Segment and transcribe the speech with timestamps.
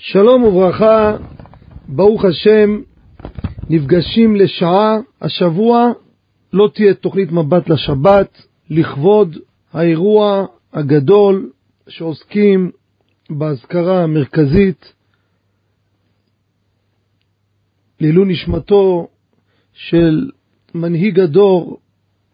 [0.00, 1.16] שלום וברכה,
[1.88, 2.80] ברוך השם,
[3.70, 4.96] נפגשים לשעה.
[5.20, 5.92] השבוע
[6.52, 9.36] לא תהיה תוכנית מבט לשבת, לכבוד
[9.72, 11.50] האירוע הגדול
[11.88, 12.70] שעוסקים
[13.30, 14.92] באזכרה המרכזית
[18.00, 19.08] לעילוי נשמתו
[19.72, 20.30] של
[20.74, 21.80] מנהיג הדור,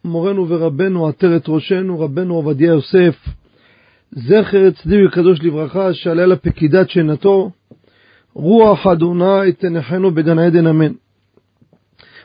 [0.04, 3.16] מורנו ורבנו, עטרת ראשנו, רבנו עובדיה יוסף,
[4.16, 7.50] זכר צדיק וקדוש לברכה, שעלה לפקידת שנתו,
[8.34, 10.92] רוח אדוני תנחנו בגן עדן אמן.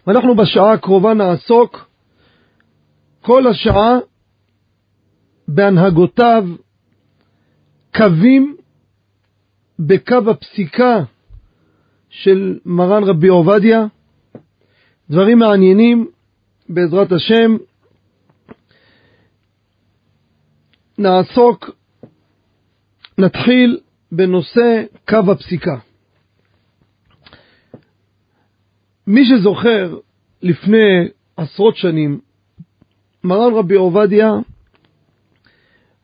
[0.07, 1.89] ואנחנו בשעה הקרובה נעסוק
[3.21, 3.97] כל השעה
[5.47, 6.47] בהנהגותיו,
[7.95, 8.55] קווים
[9.79, 11.03] בקו הפסיקה
[12.09, 13.85] של מרן רבי עובדיה,
[15.09, 16.07] דברים מעניינים
[16.69, 17.57] בעזרת השם.
[20.97, 21.78] נעסוק,
[23.19, 23.79] נתחיל
[24.11, 25.77] בנושא קו הפסיקה.
[29.07, 29.97] מי שזוכר,
[30.41, 31.07] לפני
[31.37, 32.19] עשרות שנים,
[33.23, 34.31] מרן רבי עובדיה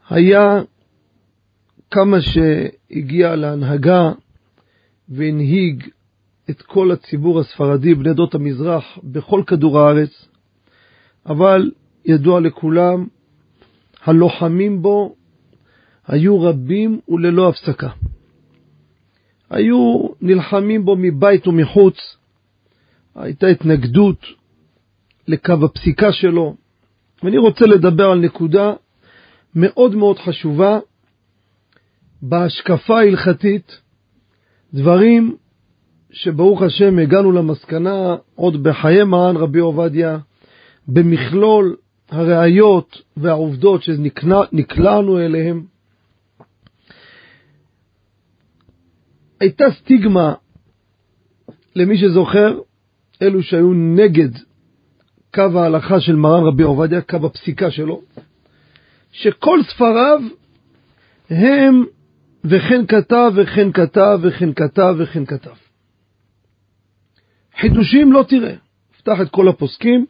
[0.09, 0.61] היה
[1.91, 4.11] כמה שהגיע להנהגה
[5.09, 5.89] והנהיג
[6.49, 10.27] את כל הציבור הספרדי, בני עדות המזרח, בכל כדור הארץ,
[11.25, 11.71] אבל
[12.05, 13.07] ידוע לכולם,
[14.03, 15.15] הלוחמים בו
[16.07, 17.89] היו רבים וללא הפסקה.
[19.49, 22.17] היו נלחמים בו מבית ומחוץ,
[23.15, 24.25] הייתה התנגדות
[25.27, 26.55] לקו הפסיקה שלו,
[27.23, 28.73] ואני רוצה לדבר על נקודה
[29.55, 30.79] מאוד מאוד חשובה
[32.21, 33.81] בהשקפה ההלכתית,
[34.73, 35.35] דברים
[36.11, 40.17] שברוך השם הגענו למסקנה עוד בחיי מרן רבי עובדיה,
[40.87, 41.75] במכלול
[42.09, 45.74] הראיות והעובדות שנקלענו אליהם.
[49.39, 50.33] הייתה סטיגמה,
[51.75, 52.59] למי שזוכר,
[53.21, 54.29] אלו שהיו נגד
[55.33, 58.01] קו ההלכה של מרן רבי עובדיה, קו הפסיקה שלו,
[59.11, 60.21] שכל ספריו
[61.29, 61.85] הם
[62.43, 65.55] וכן כתב וכן כתב וכן כתב וכן כתב.
[67.59, 68.55] חידושים לא תראה.
[68.97, 70.05] פתח את כל הפוסקים,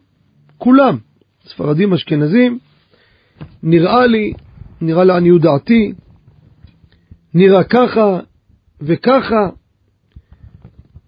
[0.58, 0.98] כולם,
[1.46, 2.58] ספרדים אשכנזים,
[3.62, 4.32] נראה לי,
[4.80, 5.92] נראה לעניות דעתי,
[7.34, 8.20] נראה ככה
[8.80, 9.48] וככה.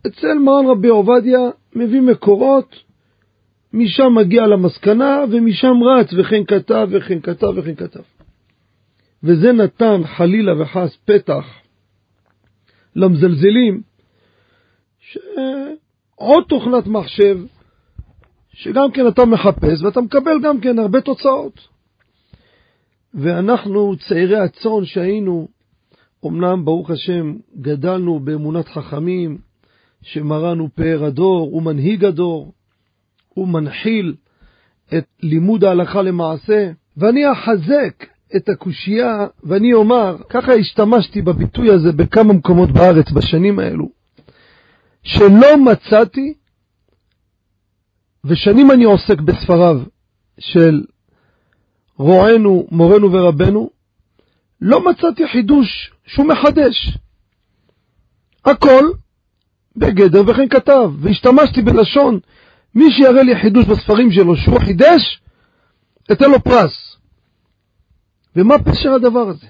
[0.06, 1.40] אצל מרן רבי עובדיה
[1.74, 2.76] מביא מקורות,
[3.72, 8.00] משם מגיע למסקנה ומשם רץ וכן כתב וכן כתב וכן כתב.
[9.22, 11.44] וזה נתן חלילה וחס פתח
[12.96, 13.82] למזלזלים,
[14.98, 17.38] שעוד תוכנת מחשב,
[18.52, 21.68] שגם כן אתה מחפש ואתה מקבל גם כן הרבה תוצאות.
[23.14, 25.48] ואנחנו צעירי הצאן שהיינו,
[26.26, 29.38] אמנם ברוך השם גדלנו באמונת חכמים,
[30.02, 32.52] שמרן הוא פאר הדור, הוא מנהיג הדור,
[33.28, 34.14] הוא מנחיל
[34.94, 42.32] את לימוד ההלכה למעשה, ואני אחזק את הקושייה ואני אומר, ככה השתמשתי בביטוי הזה בכמה
[42.32, 43.88] מקומות בארץ בשנים האלו,
[45.02, 46.34] שלא מצאתי,
[48.24, 49.80] ושנים אני עוסק בספריו
[50.38, 50.82] של
[51.96, 53.70] רוענו, מורנו ורבנו,
[54.60, 56.98] לא מצאתי חידוש שהוא מחדש.
[58.44, 58.84] הכל
[59.76, 62.20] בגדר וכן כתב, והשתמשתי בלשון,
[62.74, 65.20] מי שיראה לי חידוש בספרים שלו שהוא חידש,
[66.12, 66.96] אתן לו פרס.
[68.36, 69.46] ומה פשר הדבר הזה?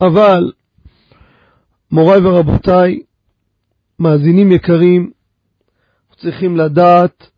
[0.00, 0.52] אבל,
[1.90, 3.02] מוריי ורבותיי,
[3.98, 5.10] מאזינים יקרים,
[6.16, 7.30] צריכים לדעת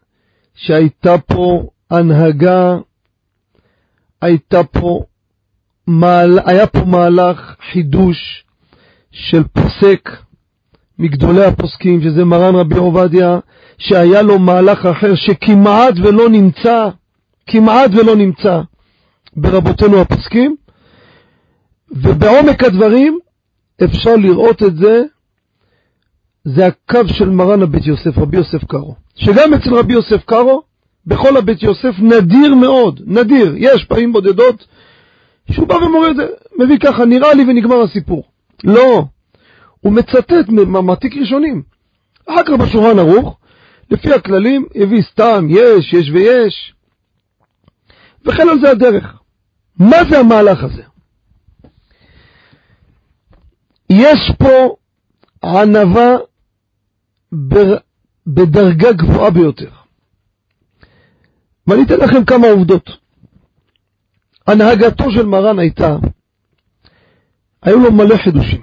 [0.55, 2.77] שהייתה פה הנהגה,
[4.23, 5.05] הייתה פה,
[5.89, 8.45] מעל, היה פה מהלך חידוש
[9.11, 10.11] של פוסק
[10.99, 13.39] מגדולי הפוסקים, שזה מרן רבי עובדיה,
[13.79, 16.89] שהיה לו מהלך אחר שכמעט ולא נמצא,
[17.47, 18.61] כמעט ולא נמצא
[19.37, 20.57] ברבותינו הפוסקים,
[21.91, 23.19] ובעומק הדברים
[23.85, 25.03] אפשר לראות את זה,
[26.45, 28.95] זה הקו של מרן הבית יוסף, רבי יוסף קארו.
[29.17, 30.63] שגם אצל רבי יוסף קארו,
[31.07, 34.67] בכל הבית יוסף נדיר מאוד, נדיר, יש פעמים בודדות,
[35.51, 36.27] שהוא בא ומורה את זה,
[36.59, 38.25] מביא ככה, נראה לי ונגמר הסיפור.
[38.65, 39.05] לא,
[39.81, 41.63] הוא מצטט ממעתיק ראשונים.
[42.27, 43.39] אחר כך בשולחן ערוך,
[43.91, 46.75] לפי הכללים, הביא סתם, יש, יש ויש,
[48.25, 49.15] וכן על זה הדרך.
[49.79, 50.83] מה זה המהלך הזה?
[53.91, 54.77] יש פה
[55.45, 56.17] ענווה
[58.27, 59.71] בדרגה גבוהה ביותר.
[61.67, 62.91] ואני אתן לכם כמה עובדות.
[64.49, 65.97] הנהגתו של מרן הייתה,
[67.63, 68.61] היו לו מלא חידושים.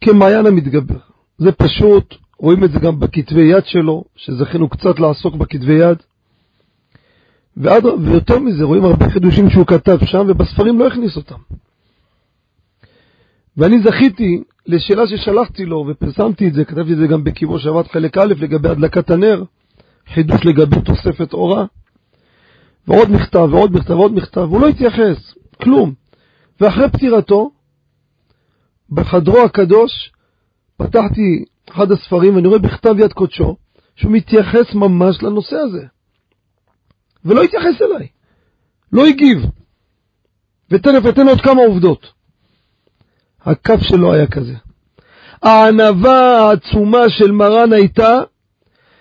[0.00, 0.98] כמעיין המתגבר.
[1.38, 5.98] זה פשוט, רואים את זה גם בכתבי יד שלו, שזכינו קצת לעסוק בכתבי יד.
[7.56, 11.38] ועד, ויותר מזה, רואים הרבה חידושים שהוא כתב שם, ובספרים לא הכניס אותם.
[13.56, 18.18] ואני זכיתי לשאלה ששלחתי לו, ופרסמתי את זה, כתבתי את זה גם בקיבו שבת חלק
[18.18, 19.42] א', לגבי הדלקת הנר,
[20.14, 21.64] חידוש לגבי תוספת אורה,
[22.88, 25.94] ועוד מכתב, ועוד מכתב, ועוד מכתב, והוא לא התייחס, כלום.
[26.60, 27.50] ואחרי פטירתו,
[28.90, 30.12] בחדרו הקדוש,
[30.76, 33.56] פתחתי אחד הספרים, ואני רואה בכתב יד קודשו,
[33.96, 35.86] שהוא מתייחס ממש לנושא הזה.
[37.24, 38.08] ולא התייחס אליי,
[38.92, 39.38] לא הגיב.
[40.70, 42.12] ותכף אתן עוד כמה עובדות.
[43.40, 44.54] הכף שלו היה כזה.
[45.42, 48.18] הענווה העצומה של מרן הייתה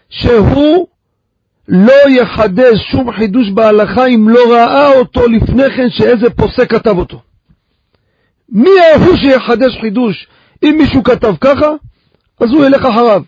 [0.09, 0.87] שהוא
[1.67, 7.21] לא יחדש שום חידוש בהלכה אם לא ראה אותו לפני כן שאיזה פוסק כתב אותו.
[8.49, 10.27] מי ההוא שיחדש חידוש
[10.63, 11.69] אם מישהו כתב ככה,
[12.39, 13.23] אז הוא ילך אחריו.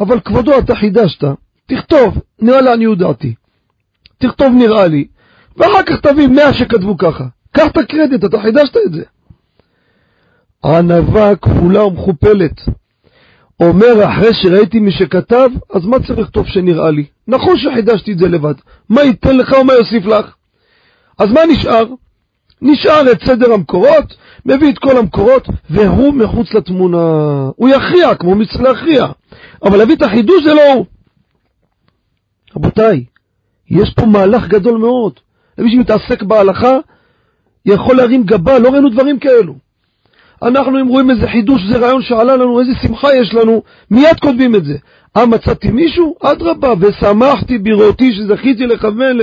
[0.00, 1.24] אבל כבודו, אתה חידשת,
[1.66, 3.34] תכתוב, נראה לעניות דעתי.
[4.18, 5.06] תכתוב נראה לי,
[5.56, 7.24] ואחר כך תביא מאה שכתבו ככה.
[7.52, 9.02] קח את הקרדיט, אתה חידשת את זה.
[10.64, 12.60] ענווה כפולה ומכופלת.
[13.60, 17.04] אומר, אחרי שראיתי מי שכתב, אז מה צריך לכתוב שנראה לי?
[17.28, 18.54] נכון שחידשתי את זה לבד.
[18.88, 20.34] מה ייתן לך ומה יוסיף לך?
[21.18, 21.84] אז מה נשאר?
[22.62, 24.14] נשאר את סדר המקורות,
[24.46, 26.98] מביא את כל המקורות, והוא מחוץ לתמונה.
[27.56, 29.06] הוא יכריע, כמו מצריך להכריע.
[29.62, 30.86] אבל להביא את החידוש זה לא הוא.
[32.56, 33.04] רבותיי,
[33.70, 35.12] יש פה מהלך גדול מאוד.
[35.58, 36.76] למי שמתעסק בהלכה,
[37.66, 39.54] יכול להרים גבה, לא ראינו דברים כאלו.
[40.42, 44.54] אנחנו אם רואים איזה חידוש, זה רעיון שעלה לנו, איזה שמחה יש לנו, מיד כותבים
[44.54, 44.74] את זה.
[45.16, 46.14] אה, מצאתי מישהו?
[46.22, 49.18] אדרבה, ושמחתי בראותי שזכיתי לכוון.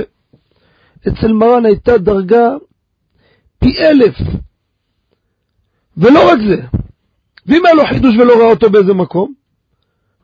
[1.08, 2.48] אצל מרן הייתה דרגה
[3.58, 4.14] פי אלף.
[5.96, 6.56] ולא רק זה,
[7.46, 9.32] ואם היה לו חידוש ולא ראה אותו באיזה מקום,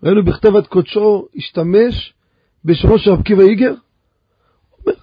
[0.02, 2.14] ראינו בכתב עד קודשו השתמש
[2.64, 3.74] בשמו של רב קיבא איגר,
[4.86, 4.94] אומר,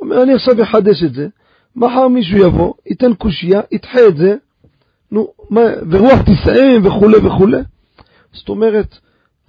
[0.00, 1.28] אומר, אני עכשיו אחדש את זה,
[1.76, 4.36] מחר מישהו יבוא, ייתן קושייה, ידחה את זה,
[5.12, 5.60] נו, מה,
[5.90, 7.58] ורוח תישאם וכולי וכולי.
[8.32, 8.98] זאת אומרת,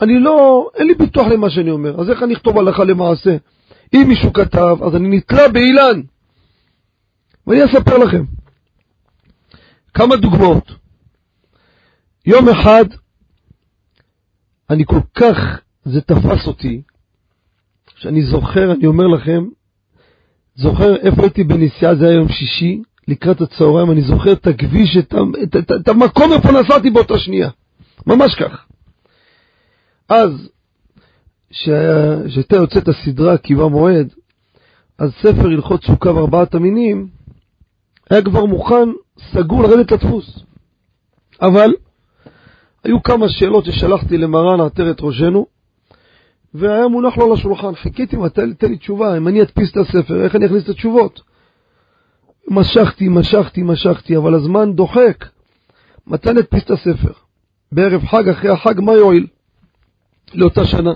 [0.01, 3.37] אני לא, אין לי ביטוח למה שאני אומר, אז איך אני אכתוב הלכה למעשה?
[3.93, 6.01] אם מישהו כתב, אז אני נתלה באילן.
[7.47, 8.23] ואני אספר לכם
[9.93, 10.71] כמה דוגמאות.
[12.25, 12.85] יום אחד,
[14.69, 15.37] אני כל כך,
[15.85, 16.81] זה תפס אותי,
[17.95, 19.45] שאני זוכר, אני אומר לכם,
[20.55, 25.13] זוכר איפה הייתי בנסיעה, זה היה יום שישי, לקראת הצהריים, אני זוכר את הכביש, את,
[25.43, 27.49] את, את, את המקום איפה נסעתי באותה שנייה.
[28.07, 28.65] ממש כך.
[30.09, 30.49] אז,
[31.49, 34.13] כשהייתה יוצאת הסדרה קיבה מועד,
[34.97, 37.07] אז ספר הלכות סוכה וארבעת המינים
[38.09, 38.89] היה כבר מוכן,
[39.31, 40.39] סגור לרדת לדפוס.
[41.41, 41.73] אבל
[42.83, 45.45] היו כמה שאלות ששלחתי למרן עטרת ראשנו,
[46.53, 47.75] והיה מונח לו על השולחן.
[47.75, 51.21] חיכיתי, תן לי תשובה, אם אני אדפיס את הספר, איך אני אכניס את התשובות?
[52.47, 55.25] משכתי, משכתי, משכתי, אבל הזמן דוחק.
[56.07, 57.13] מתי נדפיס את הספר?
[57.71, 59.27] בערב חג, אחרי החג, מה יועיל?
[60.33, 60.93] לאותה שנה.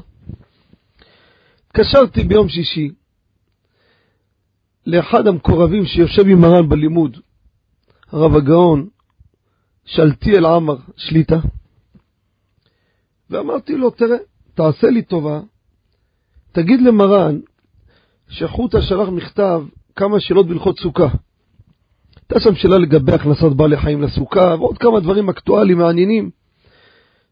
[1.67, 2.91] התקשרתי ביום שישי
[4.85, 7.17] לאחד המקורבים שיושב עם מרן בלימוד,
[8.11, 8.87] הרב הגאון,
[9.85, 11.39] שלטיאל עמר, שליטה,
[13.29, 14.17] ואמרתי לו, תראה,
[14.53, 15.39] תעשה לי טובה,
[16.51, 17.39] תגיד למרן
[18.29, 19.63] שחוטה שלח מכתב
[19.95, 21.07] כמה שאלות בהלכות סוכה.
[22.29, 26.29] הייתה שם שאלה לגבי הכנסת בעלי חיים לסוכה, ועוד כמה דברים אקטואליים מעניינים.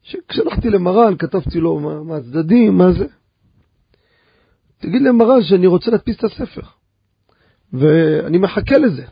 [0.03, 3.05] שכשהלכתי למרן, כתבתי לו מה, מה הצדדים, מה זה.
[4.77, 6.61] תגיד למרן שאני רוצה להדפיס את הספר.
[7.73, 9.03] ואני מחכה לזה.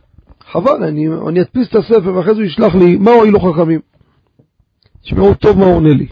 [0.51, 3.79] חבל, אני, אני אדפיס את הספר ואחרי זה הוא ישלח לי מה הועילו חכמים.
[5.01, 6.07] תשמעו טוב מה הוא עונה לי.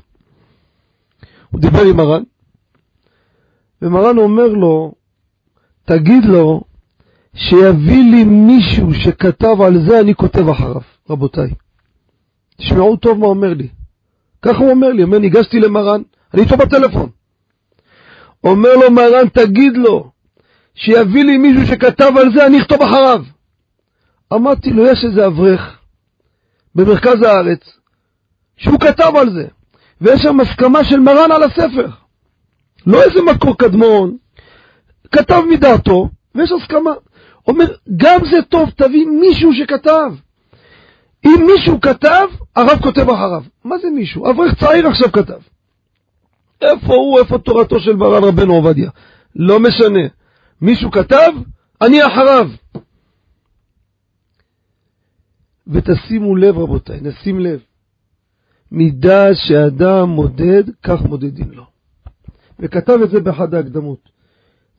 [1.51, 2.23] הוא דיבר עם מרן,
[3.81, 4.93] ומרן אומר לו,
[5.85, 6.61] תגיד לו
[7.35, 11.49] שיביא לי מישהו שכתב על זה, אני כותב אחריו, רבותיי.
[12.57, 13.67] תשמעו טוב מה אומר לי.
[14.41, 16.01] ככה הוא אומר לי, אומר, ניגשתי למרן,
[16.33, 17.09] אני איתו בטלפון.
[18.43, 20.11] אומר לו מרן, תגיד לו,
[20.75, 23.23] שיביא לי מישהו שכתב על זה, אני אכתוב אחריו.
[24.33, 25.77] אמרתי לו, יש איזה אברך
[26.75, 27.79] במרכז הארץ,
[28.57, 29.47] שהוא כתב על זה,
[30.01, 31.87] ויש שם הסכמה של מרן על הספר.
[32.87, 34.17] לא איזה מקור קדמון,
[35.11, 36.91] כתב מדעתו, ויש הסכמה.
[37.47, 37.65] אומר,
[37.97, 40.11] גם זה טוב, תביא מישהו שכתב.
[41.25, 43.43] אם מישהו כתב, הרב כותב אחריו.
[43.63, 44.31] מה זה מישהו?
[44.31, 45.39] אברך צעיר עכשיו כתב.
[46.61, 48.89] איפה הוא, איפה תורתו של מרן רבנו עובדיה?
[49.35, 50.07] לא משנה.
[50.61, 51.31] מישהו כתב,
[51.81, 52.49] אני אחריו.
[55.67, 57.59] ותשימו לב, רבותיי, נשים לב.
[58.71, 61.63] מידה שאדם מודד, כך מודדים לו.
[62.59, 64.09] וכתב את זה באחד ההקדמות.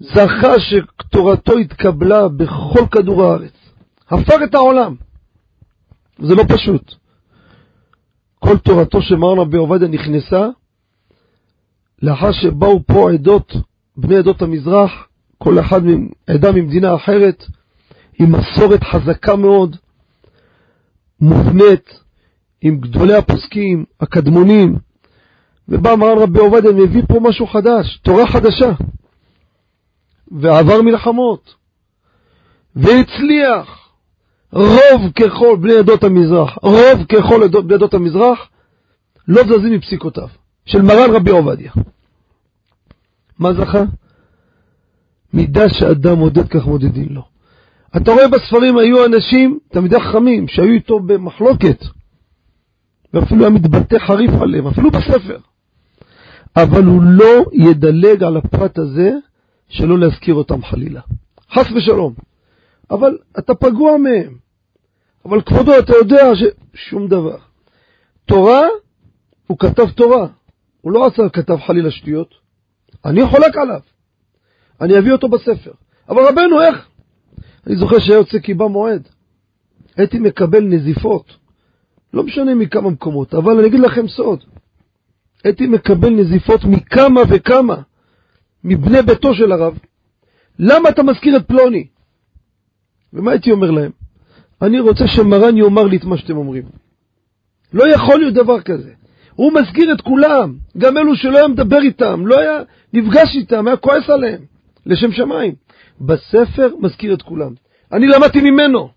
[0.03, 3.53] זכה שתורתו התקבלה בכל כדור הארץ.
[4.11, 4.95] הפך את העולם.
[6.19, 6.95] זה לא פשוט.
[8.39, 10.47] כל תורתו של מרן רבי עובדיה נכנסה
[12.03, 13.53] לאחר שבאו פה עדות,
[13.97, 14.91] בני עדות המזרח,
[15.39, 15.81] כל אחד
[16.27, 17.45] עדה ממדינה אחרת,
[18.19, 19.77] עם מסורת חזקה מאוד,
[21.21, 22.01] מובנית,
[22.63, 24.77] עם גדולי הפוסקים, הקדמונים,
[25.69, 28.73] ובא מרן רבי עובדיה והביא פה משהו חדש, תורה חדשה,
[30.41, 31.55] ועבר מלחמות,
[32.77, 33.83] והצליח.
[34.53, 38.49] רוב ככל בני עדות המזרח, רוב ככל בני עדות המזרח,
[39.29, 40.29] לא זזים מפסיקותיו,
[40.65, 41.73] של מרן רבי עובדיה.
[43.39, 43.85] מה זכה?
[45.33, 47.23] מידה שאדם מודד כך מודדים לו.
[47.97, 51.85] אתה רואה בספרים היו אנשים, תלמידי חכמים, שהיו איתו במחלוקת,
[53.15, 55.39] ואפילו היה מתבטא חריף עליהם, אפילו בספר.
[56.57, 59.13] אבל הוא לא ידלג על הפרט הזה
[59.73, 61.01] שלא להזכיר אותם חלילה.
[61.51, 62.15] חס ושלום.
[62.91, 64.37] אבל אתה פגוע מהם.
[65.25, 67.37] אבל כבודו, אתה יודע ששום דבר.
[68.27, 68.63] תורה,
[69.47, 70.27] הוא כתב תורה.
[70.81, 72.35] הוא לא עשה, כתב חלילה שטויות.
[73.05, 73.81] אני חולק עליו.
[74.81, 75.73] אני אביא אותו בספר.
[76.09, 76.89] אבל רבנו, איך?
[77.67, 79.09] אני זוכר שהיה יוצא קיבה מועד.
[79.97, 81.37] הייתי מקבל נזיפות.
[82.15, 84.45] לא משנה מכמה מקומות, אבל אני אגיד לכם סוד.
[85.45, 87.83] הייתי מקבל נזיפות מכמה וכמה,
[88.65, 89.79] מבני ביתו של הרב.
[90.59, 91.87] למה אתה מזכיר את פלוני?
[93.13, 93.91] ומה הייתי אומר להם?
[94.63, 96.65] אני רוצה שמרן יאמר לי את מה שאתם אומרים.
[97.73, 98.93] לא יכול להיות דבר כזה.
[99.35, 103.77] הוא מזכיר את כולם, גם אלו שלא היה מדבר איתם, לא היה נפגש איתם, היה
[103.77, 104.41] כועס עליהם,
[104.87, 105.55] לשם שמיים.
[106.01, 107.55] בספר מזכיר את כולם.
[107.93, 108.89] אני למדתי ממנו.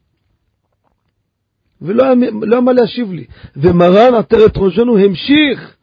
[1.82, 3.26] ולא היה, לא היה מה להשיב לי.
[3.56, 5.76] ומרן עטרת ראשנו המשיך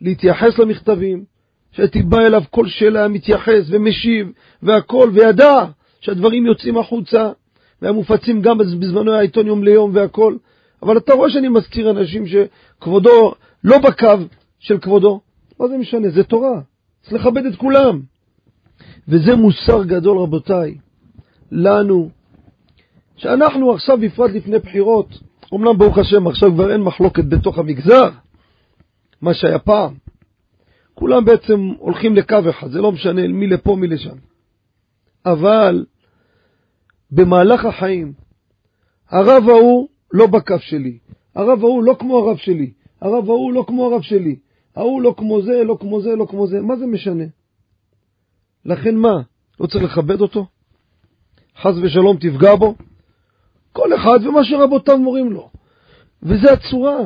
[0.00, 1.24] להתייחס למכתבים,
[1.76, 5.64] שהייתי בא אליו כל שאלה מתייחס ומשיב והכל, וידע
[6.00, 7.30] שהדברים יוצאים החוצה,
[7.82, 10.36] והם מופצים גם בזמנו העיתון יום ליום והכל.
[10.82, 13.32] אבל אתה רואה שאני מזכיר אנשים שכבודו
[13.64, 14.26] לא בקו
[14.58, 15.20] של כבודו.
[15.60, 16.10] מה זה משנה?
[16.10, 16.60] זה תורה.
[17.02, 18.00] צריך לכבד את כולם.
[19.08, 20.74] וזה מוסר גדול, רבותיי,
[21.52, 22.10] לנו,
[23.16, 25.08] שאנחנו עכשיו, בפרט לפני בחירות,
[25.54, 28.08] אמנם ברוך השם עכשיו כבר אין מחלוקת בתוך המגזר,
[29.22, 30.05] מה שהיה פעם.
[30.98, 34.16] כולם בעצם הולכים לקו אחד, זה לא משנה מי לפה מי לשם.
[35.26, 35.84] אבל
[37.10, 38.12] במהלך החיים,
[39.08, 40.98] הרב ההוא לא בקו שלי,
[41.34, 44.36] הרב ההוא לא כמו הרב שלי, הרב ההוא לא כמו הרב שלי,
[44.76, 47.24] ההוא לא כמו זה, לא כמו זה, לא כמו זה, מה זה משנה?
[48.64, 49.22] לכן מה,
[49.60, 50.46] לא צריך לכבד אותו?
[51.60, 52.74] חס ושלום תפגע בו?
[53.72, 55.50] כל אחד ומה שרבותיו מורים לו.
[56.22, 56.98] וזה הצורה.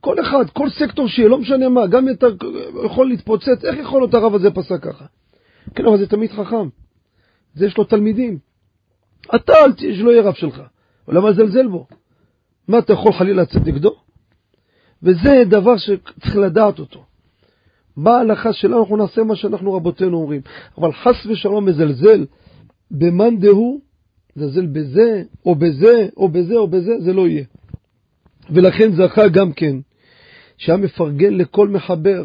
[0.00, 2.26] כל אחד, כל סקטור שיהיה, לא משנה מה, גם אתה
[2.84, 5.04] יכול להתפוצץ, איך יכול להיות הרב הזה פסק ככה?
[5.74, 6.68] כן, אבל זה תמיד חכם.
[7.54, 8.38] זה יש לו תלמידים.
[9.34, 10.62] אתה, אל תהיה שלא יהיה רב שלך.
[11.08, 11.86] למה לזלזל בו?
[12.68, 13.94] מה, אתה יכול חלילה לצאת נגדו?
[15.02, 17.04] וזה דבר שצריך לדעת אותו.
[17.96, 20.40] מה ההלכה שלנו, אנחנו נעשה מה שאנחנו רבותינו אומרים.
[20.78, 22.26] אבל חס ושלום מזלזל
[22.90, 23.80] במאן דהוא,
[24.36, 27.44] מזלזל בזה, או בזה, או בזה, או בזה, זה לא יהיה.
[28.50, 29.76] ולכן זכה גם כן,
[30.60, 32.24] שהיה מפרגן לכל מחבר,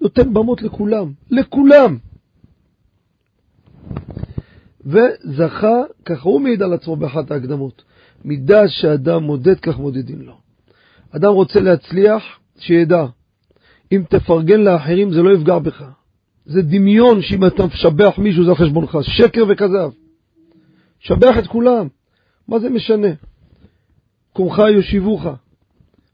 [0.00, 1.98] נותן במות לכולם, לכולם.
[4.84, 7.84] וזכה, ככה הוא מעיד על עצמו באחת ההקדמות,
[8.24, 10.38] מידה שאדם מודד, כך מודדים לו.
[11.10, 12.22] אדם רוצה להצליח,
[12.58, 13.06] שידע,
[13.92, 15.84] אם תפרגן לאחרים זה לא יפגע בך.
[16.46, 19.90] זה דמיון שאם אתה משבח מישהו זה על חשבונך, שקר וכזב.
[20.98, 21.88] שבח את כולם,
[22.48, 23.08] מה זה משנה?
[24.32, 25.26] קומך יושיבוך,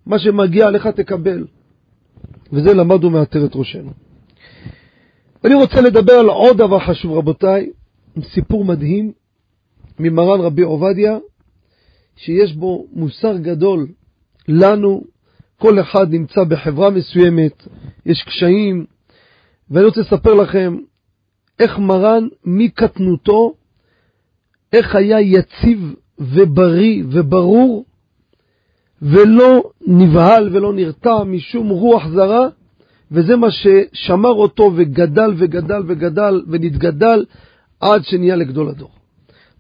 [0.07, 1.47] מה שמגיע לך תקבל.
[2.53, 3.91] וזה למדנו מעטרת ראשנו.
[5.45, 7.71] אני רוצה לדבר על עוד דבר חשוב, רבותיי,
[8.23, 9.13] סיפור מדהים
[9.99, 11.19] ממרן רבי עובדיה,
[12.17, 13.87] שיש בו מוסר גדול
[14.49, 15.05] לנו,
[15.59, 17.69] כל אחד נמצא בחברה מסוימת,
[18.07, 18.87] יש קשיים,
[19.71, 20.77] ואני רוצה לספר לכם
[21.59, 23.55] איך מרן מקטנותו,
[24.73, 27.85] איך היה יציב ובריא וברור,
[29.05, 32.49] ולא נבהל ולא נרתע משום רוח זרה,
[33.11, 37.25] וזה מה ששמר אותו וגדל וגדל וגדל ונתגדל
[37.81, 38.91] עד שנהיה לגדול הדור.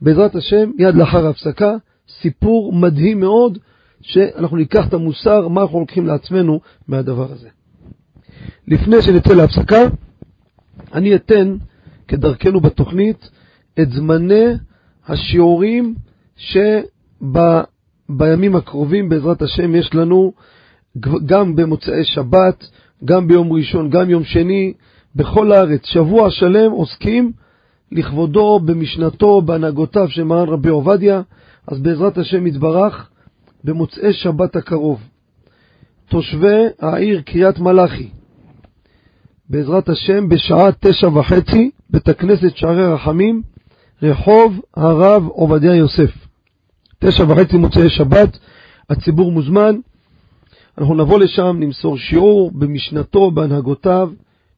[0.02, 1.76] בעזרת השם, מיד לאחר ההפסקה,
[2.20, 3.58] סיפור מדהים מאוד,
[4.00, 7.48] שאנחנו ניקח את המוסר, מה אנחנו לוקחים לעצמנו מהדבר הזה.
[8.68, 9.82] לפני שנצא להפסקה,
[10.94, 11.56] אני אתן,
[12.08, 13.30] כדרכנו בתוכנית,
[13.80, 14.44] את זמני
[15.08, 15.94] השיעורים
[18.08, 20.32] שבימים הקרובים, בעזרת השם, יש לנו
[21.26, 22.64] גם במוצאי שבת,
[23.04, 24.72] גם ביום ראשון, גם יום שני,
[25.16, 25.80] בכל הארץ.
[25.84, 27.32] שבוע שלם עוסקים
[27.92, 31.22] לכבודו, במשנתו, בהנהגותיו של מרן רבי עובדיה,
[31.68, 33.08] אז בעזרת השם יתברך,
[33.64, 35.00] במוצאי שבת הקרוב,
[36.08, 38.08] תושבי העיר קריית מלאכי,
[39.50, 43.42] בעזרת השם, בשעה תשע וחצי, בית הכנסת שערי רחמים,
[44.02, 46.23] רחוב הרב עובדיה יוסף.
[47.06, 48.38] תשע וחצי מוצאי שבת,
[48.90, 49.76] הציבור מוזמן.
[50.78, 54.10] אנחנו נבוא לשם, נמסור שיעור במשנתו, בהנהגותיו,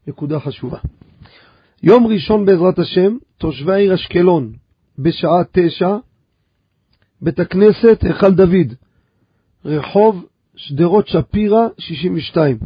[0.06, 0.78] נקודה חשובה.
[1.82, 4.52] יום ראשון בעזרת השם, תושבי העיר אשקלון,
[4.98, 5.96] בשעה תשע,
[7.22, 8.74] בית הכנסת היכל דוד,
[9.64, 10.26] רחוב
[10.56, 12.58] שדרות שפירא 62.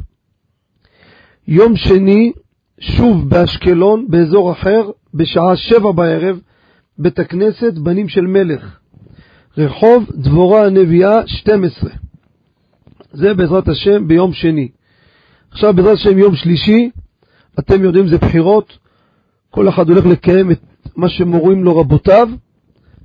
[1.48, 2.32] יום שני,
[2.80, 6.40] שוב באשקלון, באזור אחר, בשעה שבע בערב,
[6.98, 8.79] בית הכנסת בנים של מלך,
[9.60, 11.90] רחוב דבורה הנביאה 12.
[13.12, 14.68] זה בעזרת השם ביום שני.
[15.50, 16.90] עכשיו בעזרת השם יום שלישי,
[17.58, 18.78] אתם יודעים זה בחירות,
[19.50, 20.60] כל אחד הולך לקיים את
[20.96, 22.28] מה שמורים לו רבותיו,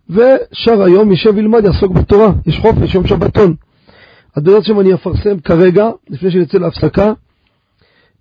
[0.10, 3.56] ושאר היום יישב וילמד, יעסוק בתורה, יש חופש, יום שבתון.
[4.36, 7.14] אז בעזרת השם אני אפרסם כרגע, לפני שנצא להפסקה,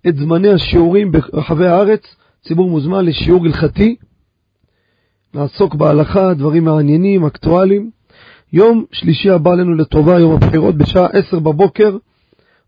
[0.07, 2.01] את זמני השיעורים ברחבי הארץ,
[2.47, 3.95] ציבור מוזמן לשיעור הלכתי,
[5.33, 7.94] נעסוק בהלכה, דברים מעניינים, אקטואליים.
[8.55, 11.97] יום שלישי הבא עלינו לטובה, יום הבחירות, בשעה עשר בבוקר,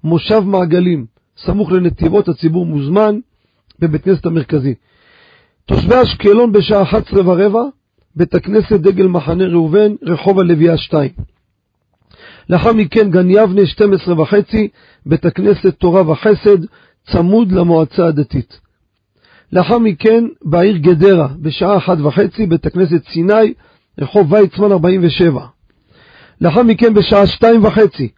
[0.04, 1.06] מושב מעגלים,
[1.38, 3.20] סמוך לנתיבות, הציבור מוזמן,
[3.80, 4.74] בבית כנסת המרכזי.
[5.66, 7.62] תושבי אשקלון בשעה 11 ורבע,
[8.16, 11.10] בית הכנסת דגל מחנה ראובן, רחוב הלוויה 2.
[12.50, 14.68] לאחר מכן גן יבנה 12 וחצי,
[15.06, 16.66] בית הכנסת תורה וחסד,
[17.12, 18.60] צמוד למועצה הדתית.
[19.54, 23.54] לאחר מכן בעיר גדרה, בשעה אחת וחצי, בית הכנסת סיני,
[24.00, 25.57] רחוב ויצמן 47.
[26.42, 28.10] לאחר מכן בשעה שתיים וחצי,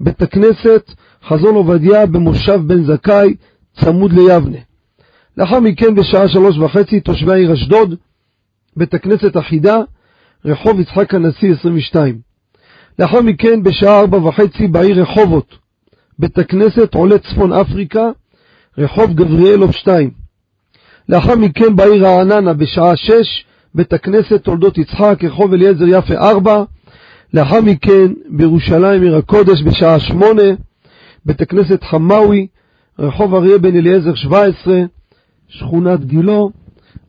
[0.00, 0.90] בית הכנסת
[1.28, 3.34] חזון עובדיה במושב בן זכאי,
[3.80, 4.58] צמוד ליבנה.
[5.36, 7.94] לאחר מכן בשעה שלוש וחצי, תושבי העיר אשדוד,
[8.76, 9.78] בית הכנסת אחידה,
[10.44, 12.18] רחוב יצחק הנשיא 22.
[12.98, 15.58] לאחר מכן בשעה ארבע וחצי בעיר רחובות,
[16.18, 18.10] בית הכנסת עולה צפון אפריקה,
[18.78, 20.10] רחוב גבריאלוב 2.
[21.08, 26.64] לאחר מכן בעיר רעננה בשעה 6, בית הכנסת תולדות יצחק, רחוב אליעזר יפה 4.
[27.34, 30.42] לאחר מכן בירושלים עיר הקודש בשעה 8,
[31.24, 32.46] בית הכנסת חמאווי,
[32.98, 34.82] רחוב אריה בן אליעזר 17,
[35.48, 36.50] שכונת גילו.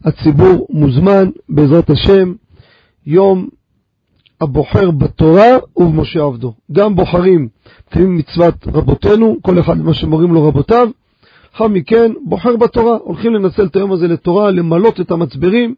[0.05, 2.33] הציבור מוזמן, בעזרת השם,
[3.05, 3.47] יום
[4.41, 6.53] הבוחר בתורה ובמשה עבדו.
[6.71, 7.47] גם בוחרים,
[7.87, 10.89] מקיימים מצוות רבותינו, כל אחד מה שמורים לו רבותיו.
[11.53, 15.75] לאחר מכן בוחר בתורה, הולכים לנצל את היום הזה לתורה, למלות את המצברים,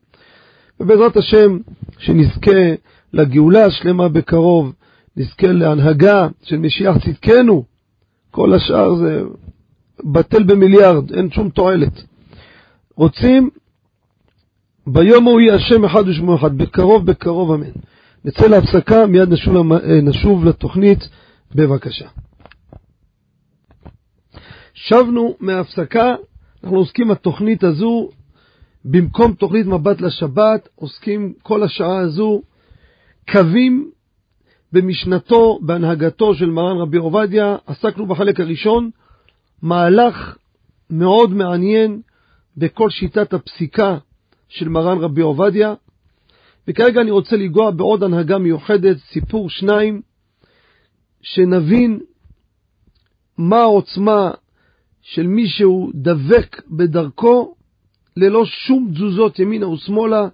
[0.79, 1.57] ובעזרת השם
[1.97, 2.75] שנזכה
[3.13, 4.73] לגאולה השלמה בקרוב,
[5.17, 7.63] נזכה להנהגה של משיח צדקנו,
[8.31, 9.21] כל השאר זה
[10.03, 12.03] בטל במיליארד, אין שום תועלת.
[12.95, 13.49] רוצים,
[14.87, 17.71] ביום ההוא יהיה השם אחד ושמו אחד, בקרוב בקרוב אמן.
[18.25, 20.99] נצא להפסקה, מיד נשוב, נשוב לתוכנית,
[21.55, 22.07] בבקשה.
[24.73, 26.15] שבנו מההפסקה,
[26.63, 28.09] אנחנו עוסקים בתוכנית הזו,
[28.85, 32.41] במקום תוכנית מבט לשבת, עוסקים כל השעה הזו,
[33.31, 33.91] קווים
[34.73, 38.89] במשנתו, בהנהגתו של מרן רבי עובדיה, עסקנו בחלק הראשון,
[39.61, 40.37] מהלך
[40.89, 42.01] מאוד מעניין
[42.57, 43.97] בכל שיטת הפסיקה
[44.49, 45.73] של מרן רבי עובדיה,
[46.67, 50.01] וכרגע אני רוצה לנגוע בעוד הנהגה מיוחדת, סיפור שניים,
[51.21, 51.99] שנבין
[53.37, 54.31] מה העוצמה
[55.01, 57.55] של מי שהוא דבק בדרכו
[58.17, 60.27] ללא שום תזוזות ימינה ושמאלה,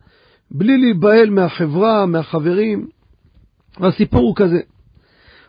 [0.54, 2.88] בלי להיבהל מהחברה, מהחברים.
[3.80, 4.60] והסיפור הוא כזה.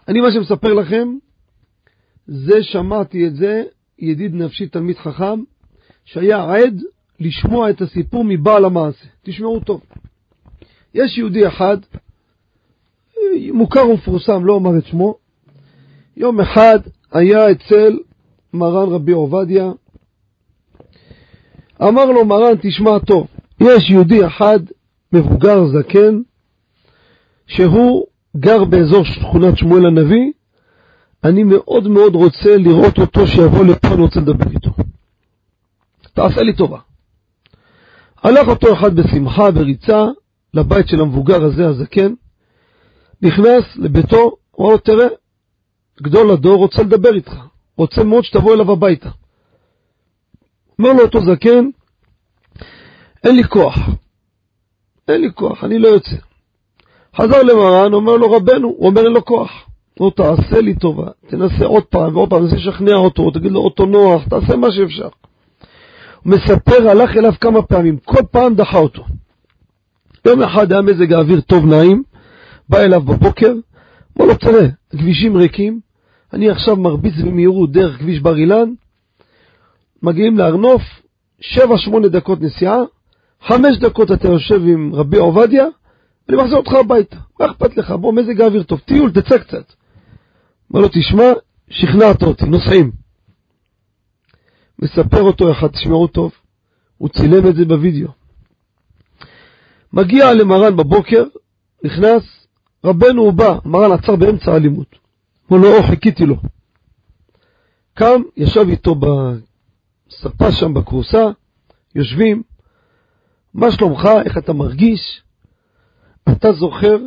[0.09, 1.09] אני מה שמספר לכם,
[2.27, 3.63] זה שמעתי את זה,
[3.99, 5.43] ידיד נפשי תלמיד חכם,
[6.05, 6.83] שהיה עד
[7.21, 9.07] לשמוע את הסיפור מבעל המעשה.
[9.23, 9.81] תשמעו טוב.
[10.95, 11.77] יש יהודי אחד,
[13.53, 15.15] מוכר ומפורסם, לא אומר את שמו,
[16.17, 16.79] יום אחד
[17.13, 17.99] היה אצל
[18.53, 19.73] מרן רבי עובדיה,
[21.83, 23.27] אמר לו מרן, תשמע טוב,
[23.61, 24.59] יש יהודי אחד,
[25.15, 26.21] מבוגר, זקן,
[27.47, 30.33] שהוא גר באזור שכונת שמואל הנביא,
[31.25, 34.71] אני מאוד מאוד רוצה לראות אותו שיבוא לפה, אני רוצה לדבר איתו.
[36.15, 36.79] תעשה לי טובה.
[38.23, 40.05] הלך אותו אחד בשמחה, בריצה,
[40.55, 42.15] לבית של המבוגר הזה, הזקן,
[43.23, 45.07] נכנס לביתו, אמר לו, תראה,
[46.03, 47.35] גדול הדור רוצה לדבר איתך.
[47.77, 49.11] רוצה מאוד שתבוא אליו הביתה.
[50.79, 51.65] אומר לו אותו זקן,
[53.25, 53.79] אין לי כוח,
[55.09, 56.17] אין לי כוח, אני לא יוצא.
[57.17, 59.51] חזר למרן, אומר לו רבנו, הוא אומר אין לו כוח.
[60.01, 63.87] לא תעשה לי טובה, תנסה עוד פעם ועוד פעם, תנסה לשכנע אותו, תגיד לו אותו
[63.87, 65.09] נוח, תעשה מה שאפשר.
[66.23, 69.05] הוא מספר, הלך אליו כמה פעמים, כל פעם דחה אותו.
[70.27, 72.03] יום אחד היה מזג האוויר טוב נעים,
[72.69, 73.53] בא אליו בבוקר,
[74.19, 75.81] אמר לו, תראה, הכבישים ריקים,
[76.33, 78.73] אני עכשיו מרביץ במהירות דרך כביש בר אילן,
[80.03, 80.83] מגיעים להר נוף,
[81.41, 82.77] שבע, שמונה דקות נסיעה,
[83.47, 85.65] חמש דקות אתה יושב עם רבי עובדיה,
[86.29, 87.91] אני מחזיר אותך הביתה, מה אכפת לך?
[87.91, 89.73] בוא, מזג האוויר טוב, טיול, תצא קצת.
[90.71, 91.33] אומר לו, תשמע,
[91.71, 92.93] שכנעת אותי, נוסעים.
[94.79, 96.33] מספר אותו אחד, תשמעו טוב,
[96.99, 98.09] הוא צילם את זה בווידאו.
[99.93, 101.25] מגיע למרן בבוקר,
[101.85, 102.47] נכנס,
[102.85, 104.97] רבנו הוא בא, מרן עצר באמצע האלימות.
[105.53, 106.37] אמר לו, או, חיכיתי לו.
[107.95, 111.25] קם, ישב איתו בספה שם בכורסה,
[111.95, 112.43] יושבים,
[113.55, 115.23] מה שלומך, איך אתה מרגיש?
[116.33, 116.99] אתה זוכר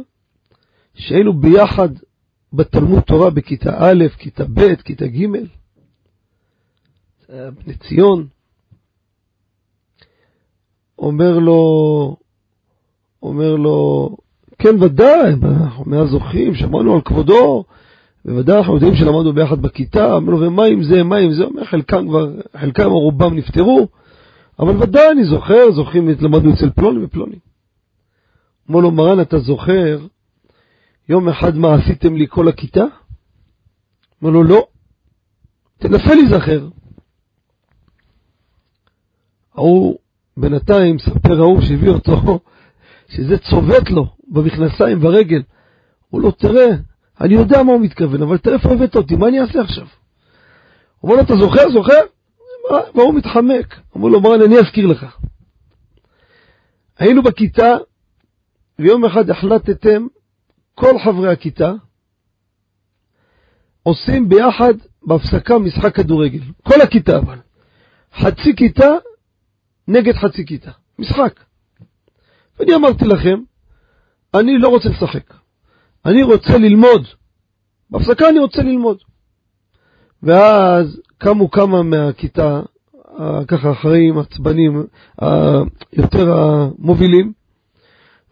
[0.96, 1.90] שהיינו ביחד
[2.54, 5.28] בתלמוד תורה בכיתה א', כיתה ב', כיתה ג'?
[7.30, 8.28] בני ציון.
[11.00, 12.16] אומר לו,
[13.24, 14.10] אומר לו,
[14.60, 17.64] כן, ודאי, אנחנו מאז זוכרים, שמענו על כבודו,
[18.26, 21.44] בוודאי אנחנו יודעים שלמדנו ביחד בכיתה, אומר לו, ומה עם זה, מה עם זה?
[21.44, 23.88] אומר, חלקם כבר, חלקם או רובם נפטרו,
[24.60, 27.40] אבל ודאי אני זוכר, זוכרים, למדנו אצל פלוני ופלוני.
[28.70, 30.08] אומר לו, מרן, אתה זוכר
[31.10, 32.84] יום אחד מה עשיתם לי כל הכיתה?
[34.22, 34.68] אומר לו, לא.
[35.78, 36.68] תנסה להיזכר.
[39.56, 39.98] ההוא,
[40.38, 42.40] בינתיים, ספר ההוא שהביא אותו,
[43.14, 45.42] שזה צובט לו במכנסיים ברגל.
[46.10, 46.68] הוא לא, תראה,
[47.22, 49.88] אני יודע מה הוא מתכוון, אבל תראה איפה הבאת אותי, מה אני אעשה עכשיו?
[51.00, 51.70] הוא אומר לו, אתה זוכר?
[51.70, 52.17] זוכר?
[52.96, 53.76] והוא מתחמק.
[53.98, 55.06] אמרו לו, מרן, אני אזכיר לך.
[57.00, 57.78] היינו בכיתה,
[58.80, 60.08] ויום אחד החלטתם,
[60.76, 61.74] כל חברי הכיתה,
[63.84, 64.74] עושים ביחד
[65.06, 66.42] בהפסקה משחק כדורגל.
[66.64, 67.40] כל הכיתה אבל.
[68.14, 68.90] חצי כיתה
[69.88, 70.72] נגד חצי כיתה.
[71.00, 71.40] משחק.
[72.60, 73.40] ואני אמרתי לכם,
[74.34, 75.34] אני לא רוצה לשחק.
[76.06, 77.08] אני רוצה ללמוד.
[77.90, 78.98] בהפסקה אני רוצה ללמוד.
[80.24, 82.62] ואז קמו כמה מהכיתה,
[83.48, 84.86] ככה אחראים, עצבנים,
[85.94, 87.32] יותר המובילים,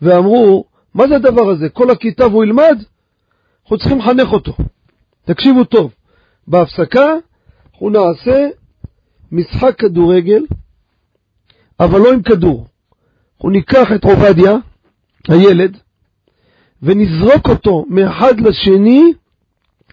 [0.02, 1.70] ואמרו, מה זה הדבר הזה?
[1.70, 2.84] כל הכיתה והוא ילמד?
[3.64, 4.54] אנחנו צריכים לחנך אותו.
[5.26, 5.92] תקשיבו טוב,
[6.48, 7.14] בהפסקה
[7.74, 8.48] אנחנו נעשה
[9.32, 10.46] משחק כדורגל,
[11.80, 12.68] אבל לא עם כדור.
[13.36, 14.54] אנחנו ניקח את עובדיה,
[15.28, 15.78] הילד,
[16.82, 19.14] ונזרוק אותו מאחד לשני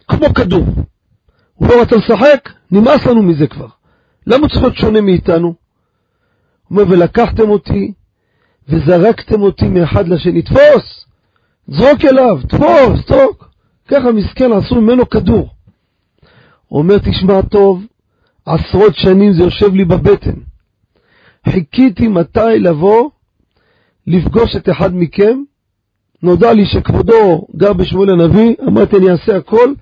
[0.09, 0.65] כמו כדור.
[1.55, 3.67] הוא לא רצה לשחק, נמאס לנו מזה כבר.
[4.27, 5.47] למה צריך להיות שונה מאיתנו?
[5.47, 5.55] הוא
[6.71, 7.93] אומר, ולקחתם אותי
[8.69, 11.07] וזרקתם אותי מאחד לשני, תפוס!
[11.69, 13.49] זרוק אליו, תפוס, תרוק.
[13.89, 15.49] ככה מסכן, עשו ממנו כדור.
[16.69, 17.87] הוא אומר, תשמע טוב,
[18.47, 20.35] עשרות שנים זה יושב לי בבטן.
[21.49, 23.11] חיכיתי מתי לבוא
[24.07, 25.43] לפגוש את אחד מכם.
[26.23, 29.73] נודע לי שכבודו גר בשמואל הנביא, אמרתי אני אעשה הכל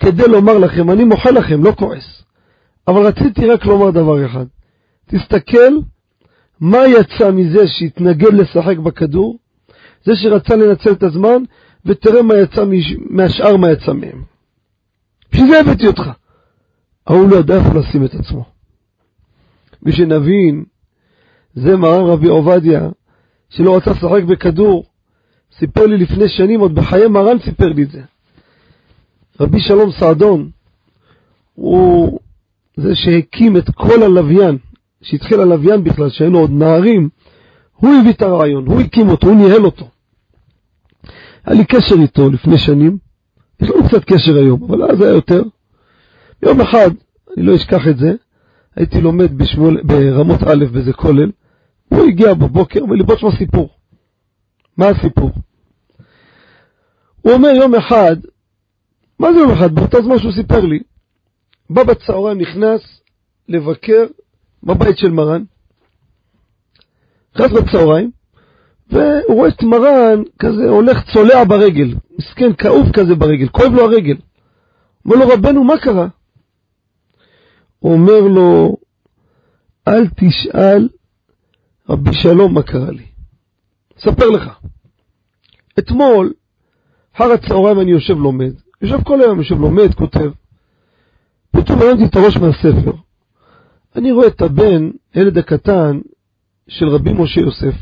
[0.00, 2.22] כדי לומר לכם, אני מוחל לכם, לא כועס.
[2.88, 4.46] אבל רציתי רק לומר דבר אחד.
[5.06, 5.72] תסתכל
[6.60, 9.38] מה יצא מזה שהתנגד לשחק בכדור?
[10.04, 11.42] זה שרצה לנצל את הזמן,
[11.84, 12.64] ותראה מה יצא
[13.10, 14.22] מהשאר, מה יצא מהם.
[15.32, 16.10] בשביל זה הבאתי אותך.
[17.06, 18.44] ההוא לא ידע איפה לשים את עצמו.
[19.82, 20.64] ושנבין,
[21.54, 22.88] זה מרן רבי עובדיה,
[23.48, 24.84] שלא רצה לשחק בכדור,
[25.58, 28.02] סיפר לי לפני שנים, עוד בחיי מרן סיפר לי את זה.
[29.40, 30.50] רבי שלום סעדון,
[31.54, 32.18] הוא
[32.76, 34.58] זה שהקים את כל הלוויין,
[35.02, 37.08] שהתחיל הלוויין בכלל, שהיינו עוד נערים,
[37.76, 39.88] הוא הביא את הרעיון, הוא הקים אותו, הוא ניהל אותו.
[41.44, 42.98] היה לי קשר איתו לפני שנים,
[43.60, 45.42] יש לנו קצת קשר היום, אבל אז היה יותר.
[46.42, 46.90] יום אחד,
[47.36, 48.14] אני לא אשכח את זה,
[48.76, 51.30] הייתי לומד בשמול, ברמות א' באיזה כולל,
[51.88, 53.68] הוא הגיע בבוקר, אומר לי בוא תשמע סיפור.
[54.76, 55.30] מה הסיפור?
[57.22, 58.16] הוא אומר יום אחד,
[59.18, 59.74] מה זה יום אחד?
[59.74, 60.78] באותו זמן שהוא סיפר לי,
[61.70, 63.00] בא בצהריים, נכנס
[63.48, 64.04] לבקר
[64.62, 65.44] בבית של מרן,
[67.34, 68.10] נכנס בצהריים,
[68.90, 74.16] והוא רואה את מרן כזה הולך צולע ברגל, מסכן, כאוב כזה ברגל, כואב לו הרגל.
[75.04, 76.08] אומר לו, רבנו, מה קרה?
[77.78, 78.76] הוא אומר לו,
[79.88, 80.88] אל תשאל
[81.88, 83.06] רבי שלום מה קרה לי.
[83.98, 84.50] אספר לך.
[85.78, 86.32] אתמול,
[87.16, 88.52] אחר הצהריים אני יושב לומד,
[88.86, 90.30] יושב כל היום, יושב לומד, כותב.
[91.50, 92.92] פתאום הרמתי את הראש מהספר.
[93.96, 96.00] אני רואה את הבן, הילד הקטן,
[96.68, 97.74] של רבי משה יוסף.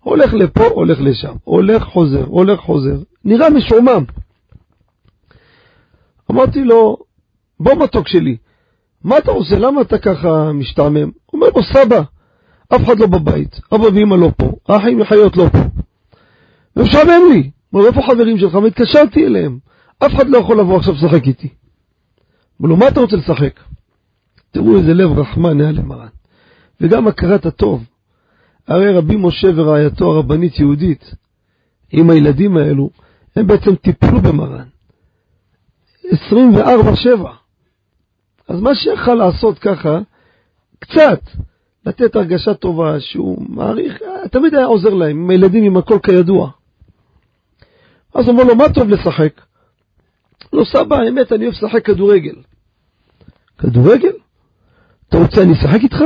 [0.00, 2.98] הולך לפה, הולך לשם, הולך, חוזר, הולך, חוזר.
[3.24, 4.04] נראה משועמם.
[6.30, 6.96] אמרתי לו,
[7.60, 8.36] בוא מתוק שלי,
[9.04, 9.58] מה אתה עושה?
[9.58, 11.10] למה אתה ככה משתעמם?
[11.32, 12.02] אומר לו, סבא,
[12.68, 15.58] אף אחד לא בבית, אבא ואמא לא פה, האחים וחיות לא פה.
[16.76, 17.50] ומשעמם לי.
[17.72, 18.54] אומר איפה חברים שלך?
[18.54, 19.58] והתקשרתי אליהם.
[19.98, 21.48] אף אחד לא יכול לבוא עכשיו לשחק איתי.
[22.60, 23.60] אומר לו, מה אתה רוצה לשחק?
[24.50, 26.08] תראו איזה לב רחמן היה למרן.
[26.80, 27.84] וגם הכרת הטוב.
[28.68, 31.14] הרי רבי משה ורעייתו הרבנית יהודית,
[31.92, 32.90] עם הילדים האלו,
[33.36, 34.64] הם בעצם טיפלו במרן.
[36.04, 36.08] 24-7.
[38.48, 39.98] אז מה שיכל לעשות ככה,
[40.78, 41.20] קצת,
[41.86, 43.98] לתת הרגשה טובה שהוא מעריך,
[44.30, 46.50] תמיד היה עוזר להם, עם הילדים עם הכל כידוע.
[48.14, 49.40] אז הוא אומר לו, מה טוב לשחק?
[50.56, 52.34] לא, סבא, האמת, אני אוהב לשחק כדורגל.
[53.58, 54.12] כדורגל?
[55.08, 55.96] אתה רוצה אני אשחק איתך?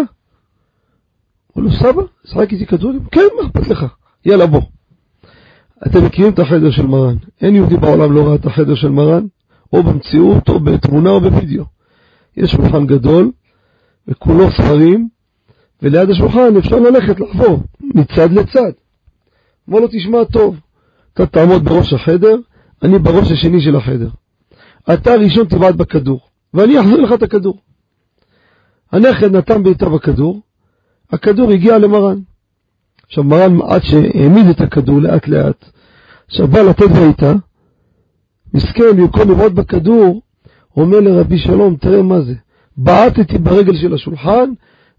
[1.56, 2.98] אומר לו, סבא, שחק איתי כדורגל?
[3.12, 3.86] כן, מה אכפת לך?
[4.24, 4.60] יאללה, בוא.
[5.86, 7.16] אתם מכירים את החדר של מרן.
[7.40, 9.26] אין יהודי בעולם לא ראה את החדר של מרן,
[9.72, 11.64] או במציאות, או בתמונה, או בווידאו.
[12.36, 13.30] יש שולחן גדול,
[14.08, 15.08] וכולו ספרים,
[15.82, 18.72] וליד השולחן אפשר ללכת לעבור מצד לצד.
[19.68, 20.56] אמר לו, תשמע טוב,
[21.14, 22.36] אתה תעמוד בראש החדר,
[22.82, 24.08] אני בראש השני של החדר.
[24.94, 26.20] אתה הראשון תבעט בכדור,
[26.54, 27.60] ואני אחזיר לך את הכדור.
[28.92, 30.40] הנכד נתן בעיטה בכדור,
[31.12, 32.18] הכדור הגיע למרן.
[33.06, 35.70] עכשיו מרן עד שהעמיד את הכדור לאט לאט,
[36.26, 37.34] עכשיו בא לתת בעיטה,
[38.54, 40.22] מסכן, במקום לבעוט בכדור,
[40.76, 42.34] אומר לרבי שלום, תראה מה זה,
[42.76, 44.50] בעטתי ברגל של השולחן,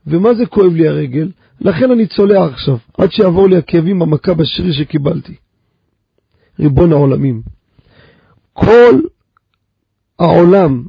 [0.07, 1.31] ומה זה כואב לי הרגל?
[1.61, 5.35] לכן אני צולע עכשיו, עד שיעבור לי הכאבים במכה בשריר שקיבלתי.
[6.59, 7.41] ריבון העולמים.
[8.53, 8.99] כל
[10.21, 10.83] העולם,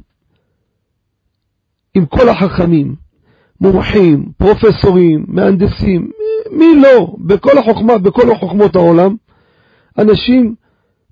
[1.93, 2.95] עם כל החכמים,
[3.61, 6.11] מומחים, פרופסורים, מהנדסים,
[6.51, 9.15] מי לא, בכל החוכמה, בכל החוכמות העולם,
[9.97, 10.55] אנשים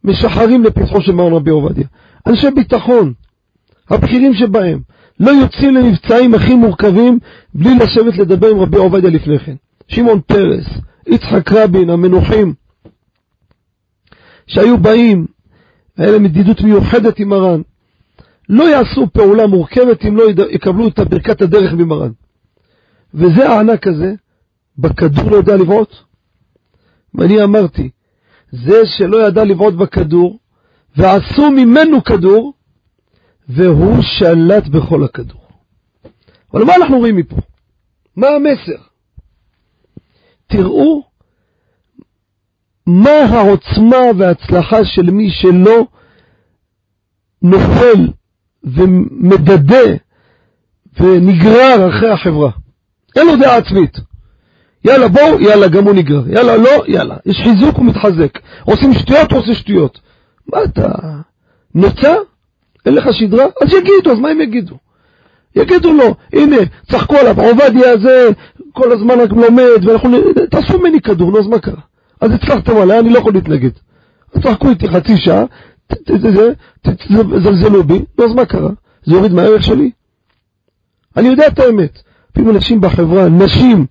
[0.04, 1.88] משחרים לפתחו של מרן רבי עובדיה.
[2.28, 3.14] אנשי ביטחון,
[3.90, 4.80] הבכירים שבהם,
[5.20, 7.20] לא יוצאים למבצעים הכי מורכבים
[7.54, 9.56] בלי לשבת לדבר עם רבי עובדיה לפני כן.
[9.88, 10.66] שמעון פרס,
[11.08, 12.54] יצחק רבין, המנוחים,
[14.48, 15.26] שהיו באים,
[15.98, 17.62] היה להם ידידות מיוחדת עם מרן,
[18.52, 22.12] לא יעשו פעולה מורכבת אם לא יקבלו את ברכת הדרך ממרן.
[23.14, 24.14] וזה הענק הזה,
[24.78, 25.96] בכדור לא יודע לבעוט.
[27.14, 27.90] ואני אמרתי,
[28.52, 30.40] זה שלא ידע לבעוט בכדור,
[30.98, 32.54] ועשו ממנו כדור,
[33.50, 35.42] והוא שלט בכל הכדור.
[36.54, 37.38] אבל מה אנחנו רואים מפה?
[38.16, 38.82] מה המסר?
[40.48, 41.04] תראו
[42.88, 45.88] מה העוצמה וההצלחה של מי שלא
[47.42, 48.21] נופל
[48.64, 49.96] ומדדה
[51.00, 52.52] ונגרר אחרי החברה.
[53.16, 53.98] אין לו דעה עצמית.
[54.86, 56.30] יאללה בואו, יאללה גם הוא נגרר.
[56.30, 57.16] יאללה לא, יאללה.
[57.26, 58.40] יש חיזוק ומתחזק.
[58.64, 60.00] עושים שטויות, עושה שטויות.
[60.54, 60.88] מה אתה,
[61.76, 62.16] נוצה?
[62.86, 63.46] אין לך שדרה?
[63.62, 64.76] אז יגידו, אז מה הם יגידו?
[65.56, 66.56] יגידו לו, הנה,
[66.92, 68.30] צחקו עליו, עובדיה הזה
[68.74, 70.18] כל הזמן רק לומד, ואנחנו,
[70.50, 71.82] תעשו ממני כדור, נו, אז מה קרה?
[72.22, 73.70] אז הצלחתם עליי, אני לא יכול להתנגד.
[74.44, 75.44] צחקו איתי חצי שעה,
[76.04, 78.70] תזלזלו בי, אז מה קרה?
[79.04, 79.92] זה יוריד מהערך שלי?
[81.18, 82.00] אני יודע את האמת.
[82.32, 83.86] אפילו נשים בחברה, נשים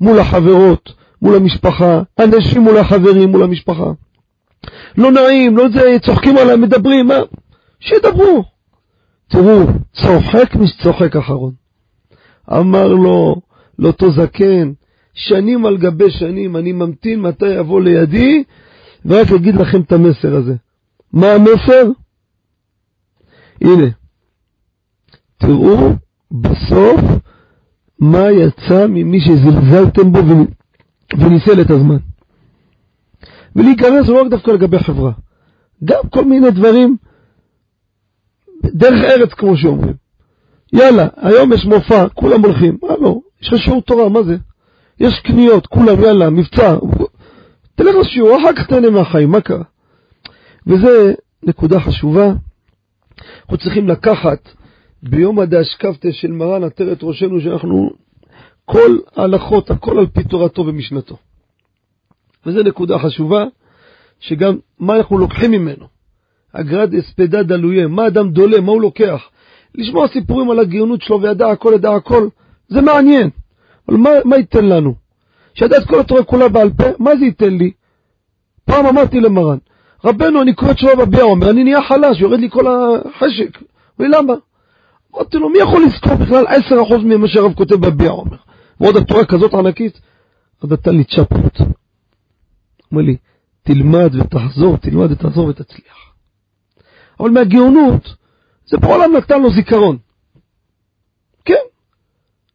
[0.00, 3.90] מול החברות, מול המשפחה, אנשים מול החברים, מול המשפחה.
[4.98, 7.18] לא נעים, לא זה, צוחקים עליי, מדברים, מה?
[7.80, 8.44] שידברו.
[9.28, 11.52] תראו, צוחק מי שצוחק אחרון.
[12.52, 13.36] אמר לו,
[13.78, 14.72] לאותו זקן,
[15.14, 18.44] שנים על גבי שנים, אני ממתין מתי יבוא לידי,
[19.04, 20.54] ורק אגיד לכם את המסר הזה.
[21.12, 21.90] מה המסר?
[23.60, 23.86] הנה,
[25.38, 25.92] תראו
[26.30, 27.00] בסוף
[27.98, 30.18] מה יצא ממי שזלזלתם בו
[31.18, 31.98] וניסל את הזמן.
[33.56, 35.12] ולהיכנס לא רק דווקא לגבי חברה,
[35.84, 36.96] גם כל מיני דברים
[38.64, 39.94] דרך ארץ כמו שאומרים.
[40.72, 42.78] יאללה, היום יש מופע, כולם הולכים.
[42.82, 44.36] מה לא, יש לך שיעור תורה, מה זה?
[45.00, 46.76] יש קניות, כולם, יאללה, מבצע.
[47.74, 49.64] תלך לשיעור, אחר כך תהנה מהחיים, מה קרה?
[50.66, 52.32] וזה נקודה חשובה.
[53.42, 54.48] אנחנו צריכים לקחת
[55.02, 57.90] ביום הדאשכבתא של מרן עטרת ראשנו, שאנחנו,
[58.64, 61.16] כל ההלכות, הכל על פי תורתו ומשנתו.
[62.46, 63.44] וזו נקודה חשובה,
[64.20, 65.86] שגם מה אנחנו לוקחים ממנו.
[66.52, 69.22] אגרד אספדה דלויה, מה אדם דולה, מה הוא לוקח?
[69.74, 72.28] לשמוע סיפורים על הגאונות שלו וידע הכל, ידע הכל,
[72.68, 73.30] זה מעניין.
[73.88, 74.94] אבל מה, מה ייתן לנו?
[75.54, 77.72] שידע את כל התורה כולה בעל פה, מה זה ייתן לי?
[78.64, 79.58] פעם אמרתי למרן,
[80.04, 83.58] רבנו, אני קורא תשובה בביע עומר, אני נהיה חלש, יורד לי כל החשק.
[84.00, 84.34] אמר לי, למה?
[85.14, 88.36] אמרתי לו, מי יכול לזכור בכלל 10% ממה שהרב כותב בביע עומר?
[88.80, 90.00] ועוד התורה כזאת ענקית?
[90.62, 91.58] אז נתן לי צ'פות.
[92.92, 93.16] אומר לי,
[93.62, 96.12] תלמד ותחזור, תלמד ותחזור ותצליח.
[97.20, 98.14] אבל מהגאונות,
[98.66, 99.98] זה בעולם נתן לו זיכרון.
[101.44, 101.54] כן,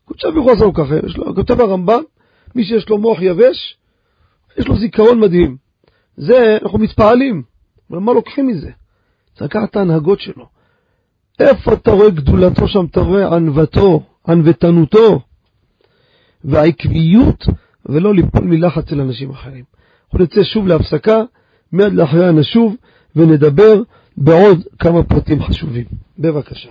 [0.06, 2.02] קודשא הוא עשה לו ככה, יש לו, כותב הרמב"ם,
[2.56, 3.78] מי שיש לו מוח יבש,
[4.58, 5.65] יש לו זיכרון מדהים.
[6.18, 7.44] זה, אנחנו מתפעלים,
[7.92, 8.70] אבל מה לוקחים מזה?
[9.36, 10.46] צריך לקחת את ההנהגות שלו.
[11.40, 12.86] איפה אתה רואה גדולתו שם?
[12.92, 15.22] אתה רואה ענוותו, ענוותנותו,
[16.44, 17.46] והעקביות,
[17.86, 19.64] ולא ליפול מלחץ אל אנשים אחרים.
[20.06, 21.24] אנחנו נצא שוב להפסקה,
[21.72, 22.76] מיד לאחריה נשוב
[23.16, 23.82] ונדבר
[24.18, 25.86] בעוד כמה פרטים חשובים.
[26.20, 26.70] בבקשה.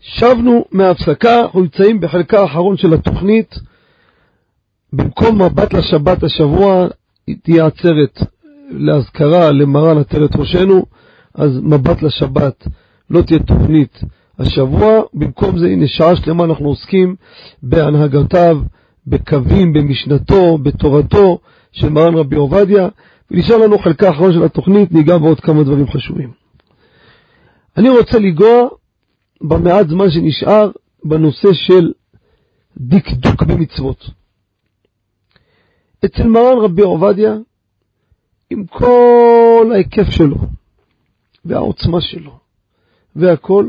[0.00, 3.54] שבנו מההפסקה, אנחנו נמצאים בחלקה האחרון של התוכנית.
[4.92, 6.86] במקום מבט לשבת השבוע
[7.42, 8.18] תהיה עצרת
[8.72, 10.84] להזכרה למרן עטרת ראשנו,
[11.34, 12.68] אז מבט לשבת
[13.10, 14.00] לא תהיה תוכנית
[14.38, 15.02] השבוע.
[15.14, 17.14] במקום זה, הנה שעה שלמה אנחנו עוסקים
[17.62, 18.60] בהנהגתיו,
[19.06, 21.38] בקווים, במשנתו, בתורתו
[21.72, 22.88] של מרן רבי עובדיה,
[23.30, 26.30] ונשאר לנו חלקה האחרון של התוכנית, ניגע בעוד כמה דברים חשובים.
[27.76, 28.68] אני רוצה לנגוע
[29.40, 30.70] במעט זמן שנשאר
[31.04, 31.92] בנושא של
[32.76, 34.10] דקדוק במצוות.
[36.04, 37.36] אצל מרן רבי עובדיה,
[38.52, 40.36] עם כל ההיקף שלו,
[41.44, 42.38] והעוצמה שלו,
[43.16, 43.68] והכל,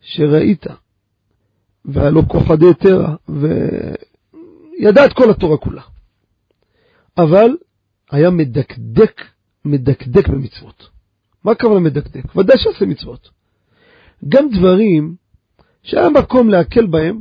[0.00, 0.66] שראית,
[1.84, 5.82] והיה לו כוחדי תרא, וידע את כל התורה כולה.
[7.18, 7.56] אבל
[8.10, 9.20] היה מדקדק,
[9.64, 10.88] מדקדק במצוות.
[11.44, 12.36] מה הכוונה מדקדק?
[12.36, 13.30] ודאי שעושה מצוות.
[14.28, 15.16] גם דברים
[15.82, 17.20] שהיה מקום להקל בהם,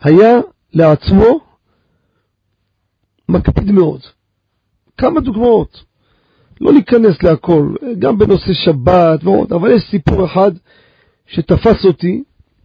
[0.00, 0.32] היה
[0.72, 1.40] לעצמו
[3.28, 4.00] מקפיד מאוד.
[5.00, 5.84] כמה דוגמאות,
[6.60, 10.50] לא להיכנס להכל, גם בנושא שבת ועוד, אבל יש סיפור אחד
[11.26, 12.22] שתפס אותי,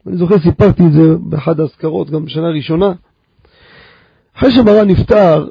[0.08, 2.94] אני זוכר סיפרתי את זה באחד האזכרות, גם בשנה הראשונה.
[4.38, 5.48] אחרי שמרן נפטר,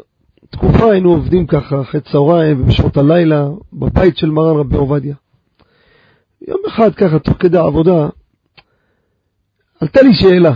[0.50, 5.14] תקופה היינו עובדים ככה, אחרי צהריים ובשעות הלילה, בבית של מרן רבי עובדיה.
[6.48, 8.08] יום אחד ככה, תוך כדי העבודה,
[9.80, 10.54] עלתה לי שאלה.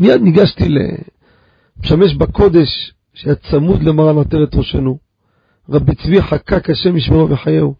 [0.00, 4.98] מיד ניגשתי למשמש בקודש שהיה צמוד למרן עטרת ראשנו,
[5.68, 7.74] רבי צבי חקק השם ישמרו וחייהו.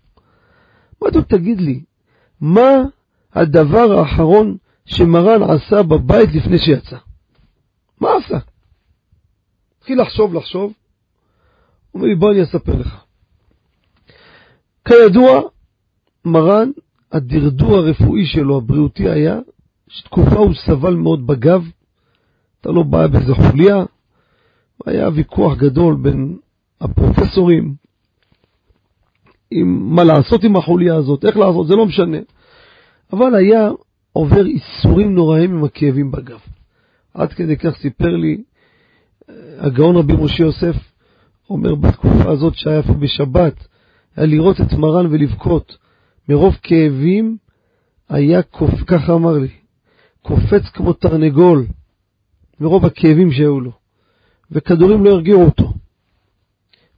[1.03, 1.83] אמרתי לו, תגיד לי,
[2.41, 2.83] מה
[3.33, 6.97] הדבר האחרון שמרן עשה בבית לפני שיצא?
[8.01, 8.39] מה עשה?
[9.79, 13.05] התחיל לחשוב, לחשוב, הוא אומר לי, בוא אני אספר לך.
[14.89, 15.41] כידוע,
[16.25, 16.71] מרן,
[17.13, 19.39] הדרדור הרפואי שלו, הבריאותי היה,
[19.89, 21.65] שתקופה הוא סבל מאוד בגב,
[22.57, 23.85] הייתה לו בעיה באיזה חוליה,
[24.87, 26.37] היה ויכוח גדול בין
[26.81, 27.75] הפרופסורים,
[29.51, 32.19] עם מה לעשות עם החוליה הזאת, איך לעשות, זה לא משנה.
[33.13, 33.71] אבל היה
[34.13, 36.41] עובר איסורים נוראים עם הכאבים בגב.
[37.15, 38.43] עד כדי כך סיפר לי
[39.59, 40.77] הגאון רבי משה יוסף,
[41.51, 43.67] אומר בתקופה הזאת שהיה פה בשבת,
[44.17, 45.77] היה לראות את מרן ולבכות.
[46.29, 47.37] מרוב כאבים
[48.09, 48.43] היה.
[48.87, 49.49] ככה אמר לי,
[50.23, 51.67] קופץ כמו תרנגול,
[52.61, 53.84] מרוב הכאבים שהיו לו.
[54.51, 55.73] וכדורים לא הרגיעו אותו.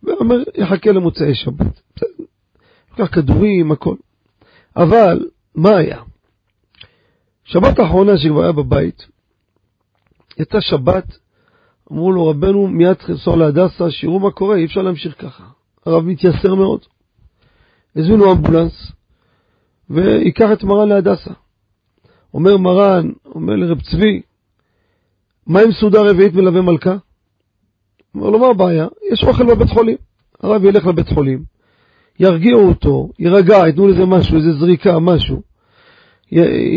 [0.03, 1.81] ואומר, יחכה למוצאי שבת.
[2.93, 3.97] לקח כדורים, הכל.
[4.77, 6.03] אבל, מה היה?
[7.45, 9.07] שבת האחרונה שכבר היה בבית,
[10.39, 11.19] הייתה שבת,
[11.93, 15.45] אמרו לו, רבנו, מיד צריך לנסוע להדסה, שיראו מה קורה, אי אפשר להמשיך ככה.
[15.87, 16.81] הרב מתייסר מאוד.
[17.97, 18.93] הזמינו אמבולנס,
[19.91, 21.31] ויקח את מרן להדסה.
[22.35, 24.23] אומר מרן, אומר לרב צבי,
[25.47, 26.97] מה עם סעודה רביעית מלווה מלכה?
[28.17, 28.87] אומר לו, מה הבעיה?
[29.13, 29.97] יש אוכל בבית חולים.
[30.43, 31.43] הרב ילך לבית חולים,
[32.21, 35.43] ירגיעו אותו, יירגע, ייתנו לזה משהו, איזה זריקה, משהו,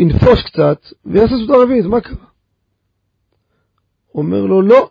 [0.00, 2.26] ינפוש קצת, ויעשה סעודה רביעית, מה קרה?
[4.14, 4.90] אומר לו, לא,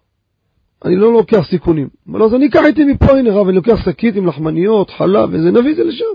[0.85, 1.87] אני לא לוקח סיכונים.
[2.07, 5.29] אומר לו, אז אני אקח איתי מפה, הנה רב, אני לוקח שקית עם לחמניות, חלב,
[5.31, 6.05] וזה, נביא את זה לשם.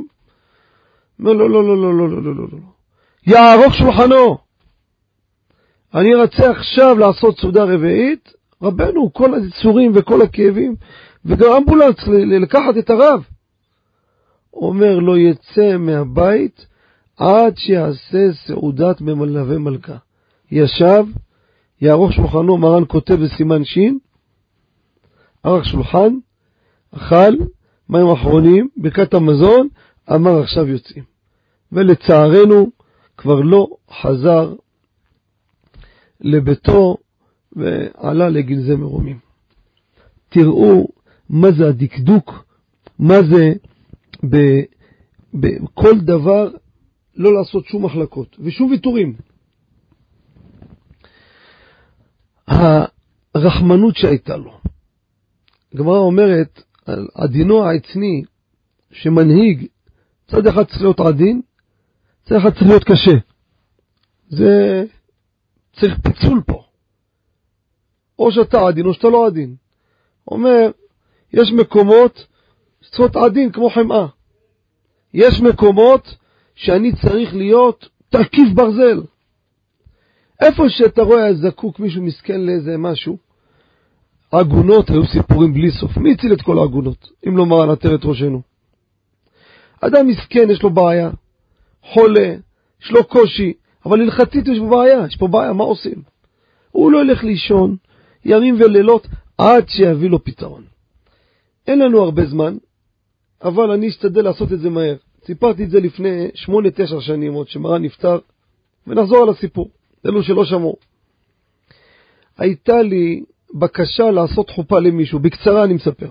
[1.20, 2.58] אומר לו, לא, לא, לא, לא, לא, לא, לא, לא.
[3.26, 4.38] יערוך שולחנו.
[5.94, 8.32] אני רוצה עכשיו לעשות סעודה רביעית,
[8.64, 10.74] רבנו, כל היצורים וכל הכאבים,
[11.24, 13.24] וגם אמבולנס לקחת את הרב.
[14.52, 16.66] אומר, לא יצא מהבית
[17.16, 19.96] עד שיעשה סעודת ממלווה מלכה.
[20.50, 21.04] ישב,
[21.80, 23.78] יערוך שולחנו, מרן כותב בסימן ש',
[25.42, 26.14] ערך שולחן,
[26.90, 27.34] אכל,
[27.88, 29.68] מים אחרונים, ברכת המזון,
[30.14, 31.04] אמר עכשיו יוצאים.
[31.72, 32.70] ולצערנו
[33.16, 33.68] כבר לא
[34.00, 34.54] חזר
[36.20, 36.96] לביתו
[37.56, 39.18] ועלה לגנזי מרומים.
[40.28, 40.88] תראו
[41.30, 42.44] מה זה הדקדוק,
[42.98, 43.52] מה זה
[45.34, 46.50] בכל דבר
[47.16, 49.16] לא לעשות שום מחלקות ושום ויתורים.
[53.34, 54.60] הרחמנות שהייתה לו.
[55.74, 58.22] הגמרא אומרת על עדינו העצני
[58.90, 59.66] שמנהיג,
[60.30, 61.40] צד אחד צריך להיות עדין
[62.26, 63.18] זה אחד צריך להיות קשה.
[64.28, 64.84] זה
[65.72, 66.63] צריך פיצול פה.
[68.18, 69.54] או שאתה עדין או שאתה לא עדין.
[70.28, 70.70] אומר,
[71.32, 72.26] יש מקומות
[72.80, 74.06] שצריך להיות עדין כמו חמאה.
[75.14, 76.16] יש מקומות
[76.54, 79.02] שאני צריך להיות תרכיב ברזל.
[80.40, 83.18] איפה שאתה רואה זקוק מישהו מסכן לאיזה משהו,
[84.32, 85.96] עגונות היו סיפורים בלי סוף.
[85.96, 88.42] מי הציל את כל העגונות, אם לא מרן עטרת ראשנו?
[89.80, 91.10] אדם מסכן, יש לו בעיה,
[91.82, 92.34] חולה,
[92.82, 93.52] יש לו קושי,
[93.86, 96.02] אבל הלכתית יש פה בעיה, יש פה בעיה, מה עושים?
[96.70, 97.76] הוא לא ילך לישון
[98.24, 99.06] ימים ולילות
[99.38, 100.62] עד שיביא לו פתרון.
[101.66, 102.56] אין לנו הרבה זמן,
[103.42, 104.96] אבל אני אשתדל לעשות את זה מהר.
[105.26, 108.18] סיפרתי את זה לפני שמונה, תשע שנים עוד, שמרן נפטר,
[108.86, 109.70] ונחזור על הסיפור,
[110.06, 110.76] אלו שלא שמעו.
[112.38, 116.08] הייתה לי בקשה לעשות חופה למישהו, בקצרה אני מספר.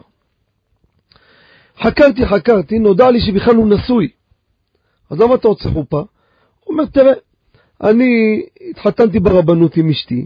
[1.79, 4.09] חקרתי, חקרתי, נודע לי שבכלל הוא נשוי.
[5.09, 5.99] אז למה אתה רוצה חופה?
[5.99, 7.13] הוא אומר, תראה,
[7.83, 10.25] אני התחתנתי ברבנות עם אשתי,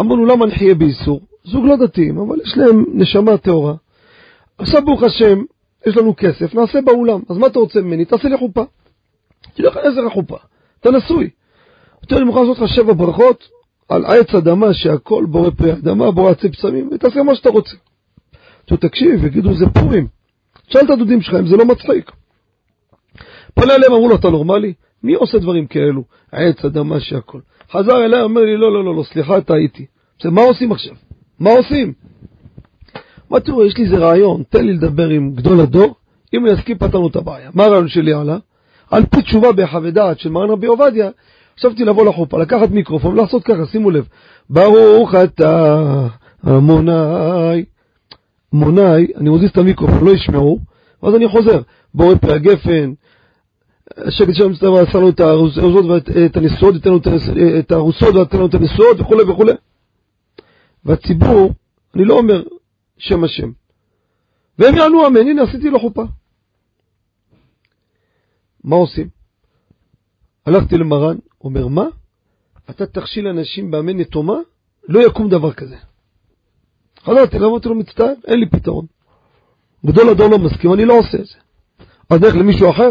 [0.00, 1.20] אמרנו, למה נחיה באיסור?
[1.44, 3.74] זוג לא דתיים, אבל יש להם נשמה טהורה.
[4.58, 5.42] עכשיו, ברוך השם,
[5.86, 7.20] יש לנו כסף, נעשה באולם.
[7.28, 8.04] אז מה אתה רוצה ממני?
[8.04, 8.64] תעשה לי חופה.
[9.54, 10.36] תלך איזה חופה?
[10.80, 11.30] אתה נשוי.
[12.12, 13.48] אני מוכן לעשות לך שבע ברכות
[13.88, 17.76] על עץ אדמה שהכל בורא פרי אדמה, בורא עצי פסמים, ותעשה מה שאתה רוצה.
[18.64, 20.06] אתה תקשיב, יגידו, זה פורים.
[20.68, 22.10] תשאל את הדודים שלך אם זה לא מצחיק.
[23.54, 24.72] פנה אליהם, אמרו לו, אתה נורמלי?
[25.02, 26.04] מי עושה דברים כאלו?
[26.32, 27.40] עץ אדמה שהכל.
[27.72, 29.86] חזר אליי, אומר לי, לא, לא, לא, לא, סליחה, טעיתי.
[30.24, 30.94] מה עושים עכשיו?
[31.38, 31.92] מה עושים?
[33.30, 35.94] אמרתי לו, יש לי איזה רעיון, תן לי לדבר עם גדול הדור,
[36.34, 37.50] אם אני אסכים פתרנו את הבעיה.
[37.54, 38.38] מה הרעיון שלי עלה?
[38.90, 41.10] על פי תשובה בהיחווה דעת של מרן רבי עובדיה,
[41.58, 44.08] חשבתי לבוא לחופה, לקחת מיקרופון ולעשות ככה, שימו לב,
[44.50, 46.06] ברוך אתה
[46.42, 47.64] המוני,
[48.52, 50.58] מוני, אני מוזיז את המיקרופון, לא ישמעו,
[51.02, 51.60] ואז אני חוזר,
[51.94, 52.92] בורא פרי הגפן,
[53.96, 57.00] השקט שלנו מצטער ועשה לנו את הארוסות ואת הנשואות, ייתן לנו
[57.58, 59.44] את הארוסות וייתן לנו את הנשואות וכו' וכו'.
[60.84, 61.52] והציבור,
[61.94, 62.42] אני לא אומר
[62.98, 63.50] שם השם.
[64.58, 66.02] והם יענו אמן, הנה עשיתי לו חופה.
[68.64, 69.08] מה עושים?
[70.46, 71.84] הלכתי למרן, אומר, מה?
[72.70, 74.36] אתה תכשיל אנשים באמן יתומה?
[74.88, 75.76] לא יקום דבר כזה.
[77.04, 78.86] חזרתי אליו, אמרתי לו, מצטער, אין לי פתרון.
[79.86, 81.34] גדול הדור לא מסכים, אני לא עושה את זה.
[82.10, 82.90] אז נלך למישהו אחר?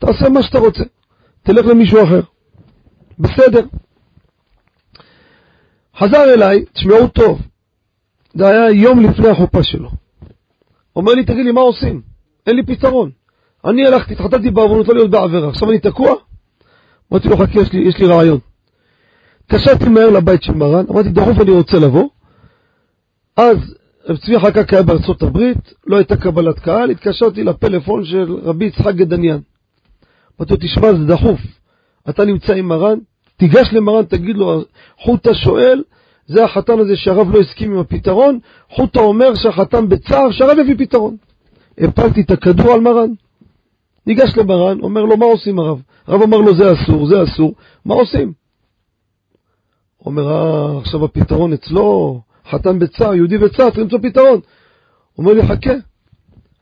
[0.00, 0.82] תעשה מה שאתה רוצה.
[1.42, 2.20] תלך למישהו אחר.
[3.18, 3.60] בסדר.
[5.98, 7.40] חזר אליי, תשמעו טוב,
[8.34, 9.90] זה היה יום לפני החופה שלו.
[10.96, 12.00] אומר לי, תגיד לי, מה עושים?
[12.46, 13.10] אין לי פתרון.
[13.64, 16.14] אני הלכתי, התחתנתי בעוונות לא להיות בעבירה, עכשיו אני תקוע?
[17.12, 18.38] אמרתי לו, חכה, יש לי, יש לי רעיון.
[19.44, 22.08] התקשרתי מהר לבית של מרן, אמרתי, דחוף אני רוצה לבוא.
[23.36, 23.56] אז
[24.08, 28.94] רב צבי חקק היה בארצות הברית, לא הייתה קבלת קהל, התקשרתי לפלאפון של רבי יצחק
[28.94, 29.38] גדניאן.
[30.40, 31.40] אמרתי לו, תשמע, זה דחוף.
[32.08, 32.98] אתה נמצא עם מרן,
[33.36, 34.64] תיגש למרן, תגיד לו,
[34.98, 35.82] חוטה שואל,
[36.26, 38.38] זה החתן הזה שהרב לא הסכים עם הפתרון,
[38.70, 41.16] חוטה אומר שהחתן בצער, שהרב יביא פתרון.
[41.78, 43.10] הפלתי את הכדור על מרן.
[44.06, 45.82] ניגש למרן, אומר לו, מה עושים הרב?
[46.06, 48.32] הרב אמר לו, זה אסור, זה אסור, מה עושים?
[50.06, 52.20] אומר, אה, עכשיו הפתרון אצלו,
[52.50, 54.40] חתן בצער, יהודי בצער, צריך למצוא פתרון.
[55.18, 55.74] אומר לי, חכה.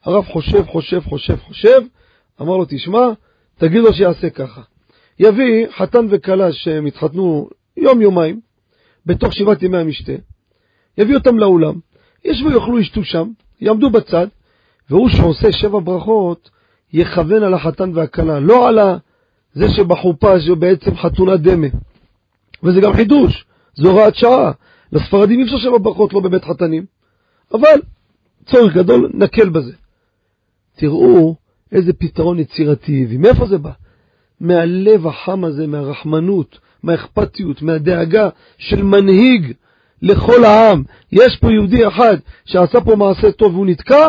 [0.05, 1.81] הרב חושב, חושב, חושב, חושב,
[2.41, 3.07] אמר לו, תשמע,
[3.59, 4.63] תגיד לו שיעשה ככה.
[5.19, 8.41] יביא חתן וכלה שהם התחתנו יום-יומיים,
[9.07, 10.13] בתוך שבעת ימי המשתה,
[10.99, 11.75] יביא אותם לאולם,
[12.25, 13.31] ישבו יאכלו, ישתו שם,
[13.61, 14.27] יעמדו בצד,
[14.91, 16.51] והוא שעושה שבע ברכות,
[16.93, 18.79] יכוון על החתן והכלה, לא על
[19.53, 21.67] זה שבחופה שבעצם חתונה דמה.
[22.63, 23.45] וזה גם חידוש,
[23.75, 24.53] זו הוראת שעה.
[24.93, 26.85] לספרדים אי אפשר שבע ברכות לא בבית חתנים,
[27.55, 27.81] אבל
[28.47, 29.73] צורך גדול, נקל בזה.
[30.77, 31.37] תראו
[31.73, 33.19] איזה פתרון יצירתי הביא.
[33.19, 33.71] מאיפה זה בא?
[34.41, 39.53] מהלב החם הזה, מהרחמנות, מהאכפתיות, מהדאגה של מנהיג
[40.03, 40.83] לכל העם.
[41.13, 44.09] יש פה יהודי אחד שעשה פה מעשה טוב והוא נתקע,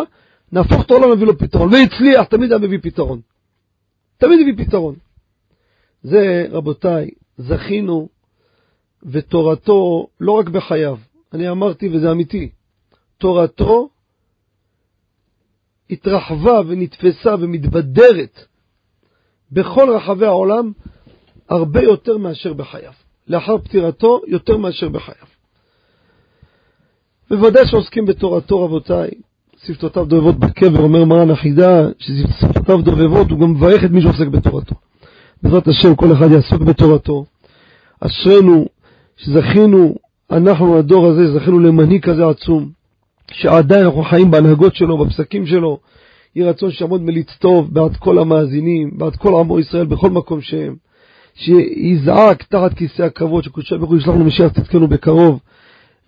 [0.52, 1.74] נהפוך את העולם, נביא לו פתרון.
[1.74, 3.20] והצליח, תמיד היה מביא פתרון.
[4.18, 4.96] תמיד הביא פתרון.
[6.04, 8.10] זה, רבותיי, זכינו,
[9.04, 10.98] ותורתו לא רק בחייו,
[11.34, 12.50] אני אמרתי וזה אמיתי,
[13.18, 13.90] תורתו
[15.90, 18.40] התרחבה ונתפסה ומתבדרת
[19.52, 20.72] בכל רחבי העולם
[21.50, 22.92] הרבה יותר מאשר בחייו.
[23.28, 25.28] לאחר פטירתו, יותר מאשר בחייו.
[27.30, 29.10] בוודאי שעוסקים בתורתו, רבותיי.
[29.66, 34.76] שפתותיו דובבות בקבר, אומר מרן החידה, ששפתותיו דובבות, הוא גם מברך את מי שעוסק בתורתו.
[35.44, 37.26] בעזרת השם, כל אחד יעסוק בתורתו.
[38.00, 38.66] אשרינו
[39.18, 39.96] שזכינו,
[40.32, 42.70] אנחנו, הדור הזה, זכינו למנהיג כזה עצום,
[43.32, 45.80] שעדיין אנחנו חיים בהנהגות שלו, בפסקים שלו.
[46.36, 50.76] יהי רצון שיעמוד מליץ טוב בעד כל המאזינים, בעד כל עמו ישראל, בכל מקום שהם.
[51.36, 55.40] שיזעק תחת כיסא הכבוד, שקודשי ברוך הוא ישלח לנו משיח צדקנו בקרוב,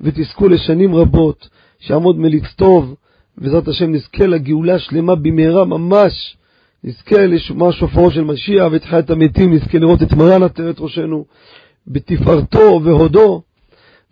[0.01, 1.49] ותזכו לשנים רבות,
[1.79, 2.95] שיעמוד מליץ טוב,
[3.37, 6.37] בעזרת השם נזכה לגאולה שלמה במהרה ממש,
[6.83, 11.25] נזכה לשמוע שופרו של משיח ותחיית המתים, נזכה לראות את מרן עטרת ראשנו
[11.87, 13.41] בתפארתו והודו,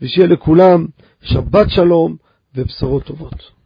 [0.02, 0.86] ושיהיה לכולם
[1.22, 2.16] שבת שלום
[2.62, 3.59] ובשורות טובות.